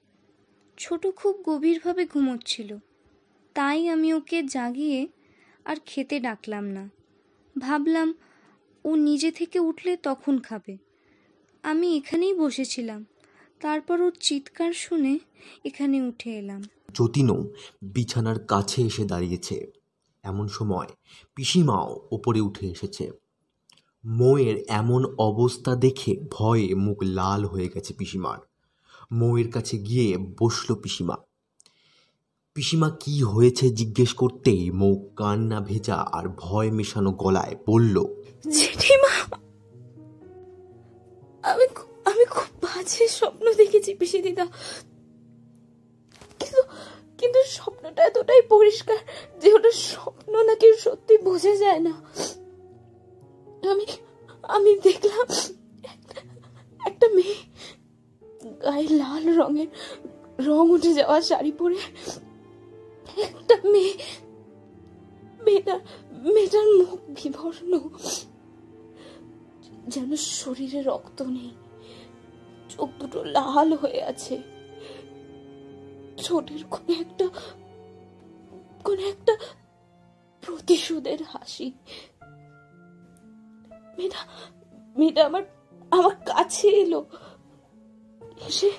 ছোট 0.77 1.07
খুব 1.15 1.43
গভীরভাবে 1.45 2.05
ঘুমোচ্ছিল। 2.05 2.77
তাই 3.53 3.87
আমি 3.87 4.13
ওকে 4.13 4.43
জাগিয়ে 4.43 5.07
আর 5.65 5.75
খেতে 5.85 6.19
ডাকলাম 6.19 6.63
না। 6.63 6.89
ভাবলাম 7.59 8.13
ও 8.85 8.95
নিজে 8.95 9.31
থেকে 9.31 9.59
উঠলে 9.59 9.97
তখন 9.97 10.39
খাবে। 10.39 10.77
আমি 11.63 11.97
এখানেই 11.97 12.33
বসেছিলাম। 12.33 13.05
তারপর 13.59 14.01
ওর 14.01 14.11
চিৎকার 14.19 14.73
শুনে 14.73 15.19
এখানে 15.65 16.01
উঠে 16.01 16.37
এলাম। 16.37 16.63
যতীনও 16.93 17.43
বিছানার 17.81 18.39
কাছে 18.45 18.81
এসে 18.81 19.05
দাঁড়িয়েছে। 19.05 19.71
এমন 20.23 20.47
সময় 20.47 20.87
পিসিমাও 21.35 22.07
ওপরে 22.11 22.41
উঠে 22.41 22.67
এসেছে। 22.67 23.11
মৌয়ের 24.07 24.63
এমন 24.67 25.15
অবস্থা 25.17 25.75
দেখে 25.75 26.15
ভয়ে 26.31 26.75
মুখ 26.75 26.97
লাল 27.03 27.45
হয়ে 27.45 27.67
গেছে 27.67 27.93
পিসিমার। 27.93 28.37
মৌয়ের 29.11 29.51
কাছে 29.51 29.77
গিয়ে 29.77 30.17
বসল 30.17 30.75
পিসিমা। 30.75 31.17
পিসিমা 32.53 32.89
কি 32.99 33.23
হয়েছে 33.23 33.69
জিজ্ঞেস 33.69 34.13
করতেই 34.13 34.71
মৌ 34.71 34.95
কান্না 34.95 35.59
ভেজা 35.59 35.95
আর 35.95 36.29
ভয় 36.37 36.71
মেশানো 36.71 37.11
গলায় 37.11 37.55
বলল, 37.67 38.05
জেঠিমা! 38.49 39.37
আমি 41.43 41.65
আমি 42.05 42.25
খুব 42.25 42.47
বাজে 42.61 43.07
স্বপ্ন 43.07 43.53
দেখেছি 43.53 43.93
পিসি 43.93 44.21
দিদা 44.21 44.45
কিন্তু 46.39 46.61
কিন্তু 47.17 47.43
স্বপ্নটা 47.43 48.03
এতটাই 48.03 48.41
পরিষ্কার 48.41 48.97
যে 49.41 49.53
ওটা 49.53 49.71
স্বপ্ন 49.71 50.43
নাকি 50.43 50.73
সত্যি 50.77 51.17
বোঝা 51.17 51.55
যায় 51.55 51.79
না। 51.79 51.93
আমি 53.71 53.85
আমি 54.55 54.71
দেখলাম 54.87 55.27
একটা 56.79 57.07
মেয়ে 57.15 57.37
গায়ে 58.63 58.87
লাল 59.01 59.25
রঙের 59.39 59.69
রং 60.47 60.65
উঠে 60.75 60.91
যাওয়া 60.93 61.17
শাড়ি 61.21 61.51
পরে 61.59 61.79
একটা 63.27 63.55
মেয়ে, 63.71 63.93
মেয়েটা, 65.45 65.75
মেয়েটার 66.33 66.67
মুখ 66.79 66.99
বিবর্ণ, 67.17 67.71
যেন 69.93 70.09
শরীরে 70.39 70.79
রক্ত 70.89 71.19
নেই, 71.35 71.51
চোখ 72.69 72.89
দুটো 72.99 73.19
লাল 73.35 73.69
হয়ে 73.81 74.01
আছে 74.11 74.35
ছোটের 76.23 76.61
কোন 76.73 76.87
একটা 77.03 77.25
কোন 78.85 78.99
একটা 79.13 79.33
প্রতিশোধের 80.43 81.21
হাসি। 81.23 81.67
মেয়েটা 83.97 84.21
মেয়েটা 84.95 85.21
আমার 85.29 85.43
আমার 85.91 86.15
কাছে 86.29 86.67
এলো। 86.83 87.01
এসে 88.47 88.69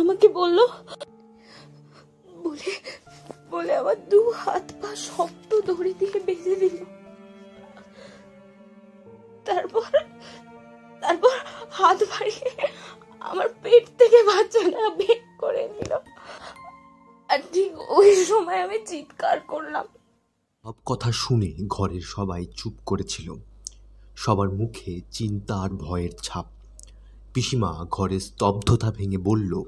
আমাকে 0.00 0.26
বলল, 0.38 0.58
বলে 2.44 2.70
বলে 3.52 3.72
আমার 3.82 3.98
দু 4.12 4.20
হাত 4.42 4.66
পা 4.80 4.90
শক্ত 5.08 5.50
দড়ি 5.68 5.92
দিয়ে 6.00 6.18
বেঁধে 6.26 6.54
দিল। 6.62 6.78
তারপর 9.46 9.90
তারপর 11.02 11.34
হাত 11.78 11.98
বাড়িয়ে 12.12 12.50
আমার 13.30 13.48
পেট 13.62 13.84
থেকে 14.00 14.18
বাচ্চাটা 14.28 14.82
বের 14.98 15.20
করে 15.42 15.64
নিল। 15.74 15.92
আর 17.30 17.40
ঠিক 17.52 17.72
ওই 17.98 18.10
সময় 18.28 18.60
আমি 18.66 18.78
চিৎকার 18.90 19.36
করলাম। 19.52 19.86
সব 20.64 20.74
কথা 20.86 21.12
শুনে 21.12 21.52
ঘরের 21.66 22.00
সবাই 22.00 22.46
চুপ 22.56 22.72
করেছিল। 22.86 23.34
সবার 24.16 24.50
মুখে 24.50 25.00
চিন্তা 25.10 25.54
আর 25.56 25.70
ভয়ের 25.70 26.10
ছাপ। 26.22 26.46
পিসিমা 27.34 27.86
ঘরের 27.90 28.20
স্তব্ধতা 28.20 28.90
ভেঙে 28.90 29.18
বলল 29.18 29.62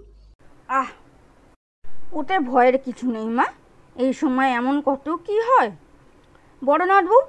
আহ 0.68 0.87
ওতে 2.12 2.38
ভয়ের 2.38 2.78
কিছু 2.78 3.11
নেই 3.11 3.24
মা। 3.24 3.46
এই 3.96 4.12
সময় 4.12 4.50
এমন 4.50 4.80
কত 4.80 5.16
কি 5.26 5.40
হয়? 5.40 5.70
বড় 6.64 6.87
নাটবউ 6.87 7.20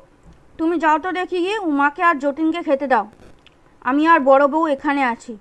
তুমি 0.57 0.79
যাও 0.79 0.99
তো 0.99 1.11
দেখি 1.11 1.39
গিয়ে 1.39 1.59
উমাকে 1.59 2.01
আর 2.03 2.15
যতীনকে 2.19 2.63
খেতে 2.63 2.87
দাও। 2.87 3.09
আমি 3.81 4.07
আর 4.07 4.19
বড় 4.19 4.47
বউ 4.47 4.67
এখানে 4.67 5.03
আছি। 5.03 5.37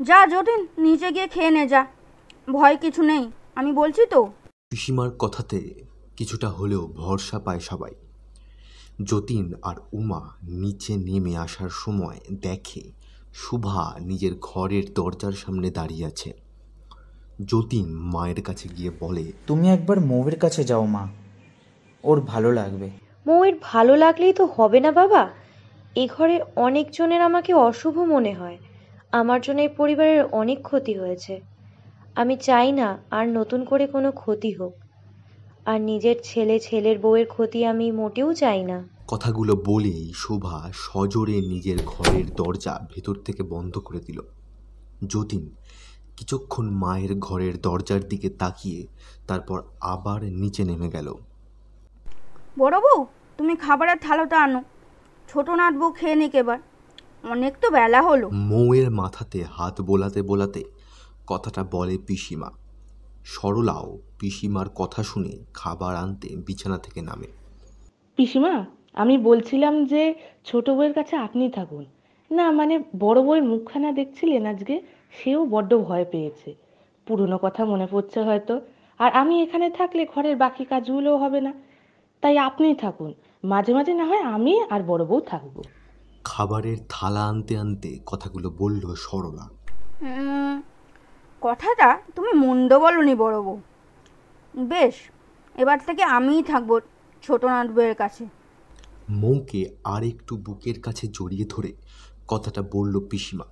যা 0.00 0.26
যতীন 0.26 0.66
নিচে 0.78 1.12
গিয়ে 1.12 1.28
খেয়ে 1.28 1.50
নে 1.50 1.68
যা। 1.68 1.86
ভয় 2.52 2.76
কিছু 2.76 3.02
নেই 3.02 3.30
আমি 3.54 3.72
বলছি 3.72 4.06
তো? 4.06 4.32
পিসিমার 4.70 5.10
কথাতে 5.10 5.87
কিছুটা 6.18 6.48
হলেও 6.48 6.86
ভরসা 6.86 7.38
পায় 7.38 7.60
সবাই। 7.60 7.94
যতীন 9.02 9.54
আর 9.62 9.76
উমা 9.92 10.20
নিচে 10.42 10.96
নেমে 10.96 11.36
আসার 11.36 11.68
সময় 11.72 12.18
দেখে 12.42 12.82
শুভা 13.34 13.94
নিজের 14.00 14.32
ঘরের 14.40 14.82
দরজার 14.94 15.32
সামনে 15.32 15.70
দাঁড়িয়ে 15.70 16.06
আছে। 16.06 16.32
যতীন 17.44 17.86
মায়ের 17.92 18.42
কাছে 18.42 18.68
গিয়ে 18.68 18.90
বলে 19.00 19.32
তুমি 19.46 19.68
একবার 19.68 20.00
মৌয়ের 20.00 20.38
কাছে 20.38 20.64
যাও 20.64 20.86
মা 20.86 21.08
ওর 22.04 22.20
ভালো 22.20 22.52
লাগবে। 22.52 22.90
মৌয়ের 23.26 23.54
ভালো 23.62 23.96
লাগলেই 23.96 24.32
তো 24.32 24.48
হবে 24.56 24.80
না 24.80 24.92
বাবা। 24.92 25.30
এ 25.94 26.08
ঘরে 26.18 26.40
অনেকজনের 26.56 27.22
আমাকে 27.22 27.54
অশুভ 27.54 27.98
মনে 27.98 28.32
হয়। 28.32 28.58
আমার 29.12 29.40
জন্য 29.40 29.60
এই 29.60 29.68
পরিবারের 29.68 30.24
অনেক 30.24 30.62
ক্ষতি 30.62 30.94
হয়েছে। 30.94 31.40
আমি 32.14 32.36
চাই 32.36 32.72
না 32.72 32.98
আর 33.10 33.28
নতুন 33.28 33.64
করে 33.64 33.86
কোনো 33.86 34.12
ক্ষতি 34.12 34.52
হোক। 34.52 34.74
আর 35.70 35.80
নিজের 35.80 36.16
ছেলে 36.22 36.60
ছেলের 36.60 36.98
বউয়ের 36.98 37.26
ক্ষতি 37.26 37.64
আমি 37.64 37.92
মোটেও 37.92 38.34
চাই 38.34 38.64
না। 38.64 38.88
কথাগুলো 39.06 39.62
বলেই 39.66 40.12
শোভা 40.14 40.70
সজোরে 40.74 41.40
নিজের 41.40 41.78
ঘরের 41.86 42.26
দরজা 42.34 42.86
ভেতর 42.94 43.14
থেকে 43.14 43.42
বন্ধ 43.42 43.78
করে 43.78 44.00
দিল। 44.00 44.20
যতীন 45.06 45.54
কিছুক্ষণ 46.16 46.70
মায়ের 46.70 47.18
ঘরের 47.18 47.60
দরজার 47.60 48.08
দিকে 48.08 48.28
তাকিয়ে 48.28 48.86
তারপর 49.28 49.62
আবার 49.80 50.22
নিচে 50.22 50.64
নেমে 50.64 50.88
গেল। 50.88 51.14
বড় 52.58 52.76
বউ 52.80 53.06
তুমি 53.38 53.56
খাবারের 53.56 53.96
থালাটা 53.96 54.42
আনো। 54.42 54.62
ছোট 55.28 55.50
নাট 55.50 55.74
বউ 55.74 55.90
খেয়ে 55.90 56.14
নিক 56.14 56.34
এবার। 56.34 56.58
অনেক 57.30 57.54
তো 57.60 57.70
বেলা 57.70 58.02
হলো। 58.02 58.30
মৌয়ের 58.30 58.90
মাথাতে 58.90 59.44
হাত 59.50 59.80
বোলাতে 59.80 60.22
বোলাতে 60.22 60.64
কথাটা 61.26 61.64
বলে 61.70 61.98
পিসিমা। 61.98 62.50
সরলাও 63.30 63.98
পিসিমার 64.18 64.68
কথা 64.68 65.02
শুনে 65.02 65.32
খাবার 65.54 65.96
আনতে 65.96 66.28
বিছানা 66.36 66.78
থেকে 66.78 67.02
নামে। 67.02 67.26
পিসিমা 68.16 68.66
আমি 68.94 69.18
বলছিলাম 69.18 69.84
যে 69.84 70.14
ছোট 70.44 70.70
বউয়ের 70.70 70.92
কাছে 70.92 71.16
আপনি 71.16 71.50
থাকুন। 71.50 71.84
না 72.30 72.50
মানে 72.50 72.78
বড় 72.98 73.22
বউয়ের 73.22 73.42
মুখখানা 73.42 73.92
দেখছিলেন 73.92 74.46
আজকে 74.46 74.80
সেও 75.10 75.46
বড্ড 75.46 75.78
ভয় 75.78 76.04
পেয়েছে। 76.10 76.54
পুরনো 77.06 77.38
কথা 77.42 77.64
মনে 77.64 77.86
পড়ছে 77.90 78.20
হয়তো। 78.20 78.60
আর 78.98 79.12
আমি 79.12 79.42
এখানে 79.42 79.70
থাকলে 79.70 80.06
ঘরের 80.14 80.36
বাকি 80.36 80.64
কাজগুলোও 80.64 81.16
হবে 81.16 81.40
না। 81.40 81.52
তাই 82.20 82.38
আপনিই 82.38 82.74
থাকুন। 82.74 83.14
মাঝে 83.44 83.74
মাঝে 83.74 83.94
না 83.94 84.04
হয় 84.04 84.20
আমি 84.20 84.62
আর 84.70 84.82
বড় 84.82 85.04
বউ 85.04 85.20
থাকব। 85.20 85.62
খাবারের 86.24 86.76
থালা 86.88 87.24
আনতে 87.26 87.58
আনতে 87.58 87.98
কথাগুলো 88.06 88.50
বলল 88.58 88.94
সরলা। 88.96 89.48
কথাটা 91.42 91.88
তুমি 92.16 92.30
মন্দ 92.44 92.70
বলনি 92.84 93.14
বড় 93.24 93.38
বউ 93.46 93.58
বেশ 94.54 94.96
এবার 95.54 95.78
থেকে 95.86 96.02
আমিই 96.16 96.42
থাকব 96.50 96.70
ছোট 97.24 97.42
নাট 97.52 97.68
বউয়ের 97.76 97.96
কাছে। 98.02 98.24
মৌকে 99.22 99.62
আর 99.94 100.02
একটু 100.12 100.32
বুকের 100.46 100.78
কাছে 100.86 101.04
জড়িয়ে 101.16 101.46
ধরে 101.54 101.70
কথাটা 102.28 102.62
বলল 102.74 102.94
পিসিমা। 103.10 103.46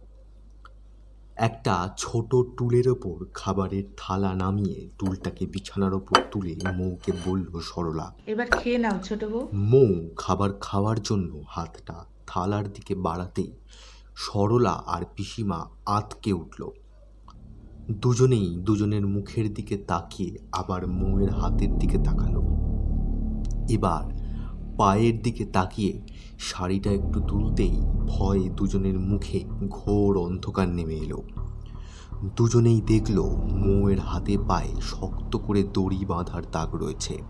একটা 1.49 1.75
ছোট 2.03 2.31
টুলের 2.57 2.87
ওপর 2.95 3.17
খাবারের 3.41 3.85
থালা 3.97 4.33
নামিয়ে 4.35 4.77
টুলটাকে 4.99 5.45
বিছানার 5.47 5.95
ওপর 5.95 6.17
তুলে 6.33 6.55
মৌকে 6.79 7.13
বলল 7.27 7.53
সরলা 7.71 8.07
এবার 8.27 8.49
খেয়ে 8.59 8.79
নাও 8.85 8.97
ছোট 9.09 9.23
বউ। 9.33 9.43
মৌ 9.73 9.91
খাবার 10.23 10.51
খাওয়ার 10.67 10.99
জন্য 11.09 11.31
হাতটা 11.55 11.97
থালার 12.31 12.67
দিকে 12.73 12.95
বাড়াতেই 13.07 13.51
সরলা 14.25 14.75
আর 14.95 15.03
পিসিমা 15.17 15.61
আতকে 15.99 16.33
উঠল। 16.43 16.63
দুজনেই 17.91 18.57
দুজনের 18.57 19.07
মুখের 19.07 19.55
দিকে 19.55 19.77
তাকিয়ে 19.77 20.39
আবার 20.53 20.87
মৌয়ের 20.87 21.31
হাতের 21.31 21.79
দিকে 21.79 21.99
তাকালো। 21.99 22.43
এবার 23.69 24.17
পায়ের 24.79 25.23
দিকে 25.23 25.45
তাকিয়ে 25.45 26.01
শাড়িটা 26.39 26.91
একটু 26.91 27.21
তুলতেই 27.21 27.81
ভয়ে 28.07 28.49
দুজনের 28.49 28.99
মুখে 28.99 29.45
ঘোর 29.71 30.19
অন্ধকার 30.19 30.69
নেমে 30.69 30.95
এলো। 30.95 31.23
দুজনেই 32.37 32.81
দেখল 32.81 33.23
মৌয়ের 33.53 33.99
হাতে 33.99 34.39
পায়ে 34.49 34.81
শক্ত 34.81 35.37
করে 35.37 35.63
দড়ি 35.63 36.05
বাঁধার 36.05 36.43
দাগ 36.53 36.75
রয়েছে। 36.75 37.23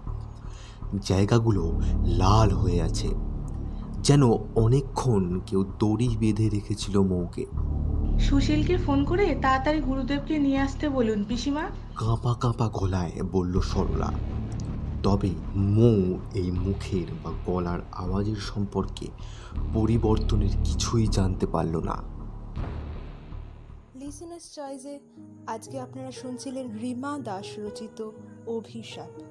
জায়গাগুলো 1.09 1.81
লাল 2.05 2.51
হয়ে 2.51 2.83
আছে। 2.83 3.09
যেন 4.03 4.23
অনেকক্ষণ 4.55 5.41
কেউ 5.47 5.65
দড়ি 5.79 6.17
বেঁধে 6.21 6.49
রেখেছিল 6.49 7.01
মৌকে। 7.01 7.47
সুশীলকে 8.21 8.77
ফোন 8.77 9.05
করে 9.05 9.35
তাড়াতাড়ি 9.43 9.81
গুরুদেবকে 9.81 10.39
নিয়ে 10.39 10.59
আসতে 10.59 10.89
বলুন 10.89 11.25
পিসিমা। 11.25 11.69
কাঁপা 11.97 12.35
কাঁপা 12.35 12.69
গলায় 12.69 13.13
বলল 13.33 13.61
সরলা। 13.61 14.13
তবে 15.03 15.31
মৌ 15.57 16.19
এই 16.35 16.51
মুখের 16.51 17.07
বা 17.25 17.33
গলার 17.47 17.79
আওয়াজের 17.93 18.37
সম্পর্কে 18.37 19.07
পরিবর্তনের 19.75 20.51
কিছুই 20.65 21.07
জানতে 21.07 21.47
পারল 21.47 21.77
না। 21.77 22.03
লিসেনার্স 23.95 24.55
চয়েসে 24.55 24.99
আজকে 25.47 25.81
আপনারা 25.81 26.11
শুনছিলেন 26.13 26.79
রিমা 26.79 27.19
দাস 27.19 27.59
রচিত 27.59 28.11
অভিশাপ। 28.47 29.23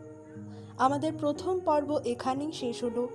আমাদের 0.78 1.14
প্রথম 1.20 1.60
পর্ব 1.60 2.00
এখানেই 2.06 2.52
শেষ 2.52 2.84
হলো। 2.84 3.10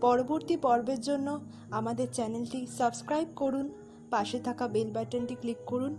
পরবর্তী 0.00 0.56
পর্বের 0.56 1.00
জন্য 1.00 1.40
আমাদের 1.70 2.06
চ্যানেলটি 2.12 2.66
সাবস্ক্রাইব 2.78 3.28
করুন। 3.36 3.70
পাশে 4.10 4.38
থাকা 4.40 4.64
বেল 4.68 4.88
বাটনটি 4.90 5.34
ক্লিক 5.34 5.60
করুন 5.66 5.94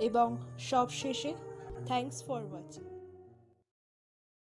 এবং 0.00 0.28
সব 0.58 0.88
শেষে 0.90 1.30
থ্যাংকস 1.86 2.18
ফর 2.26 2.42
ওয়াচিং। 2.50 2.85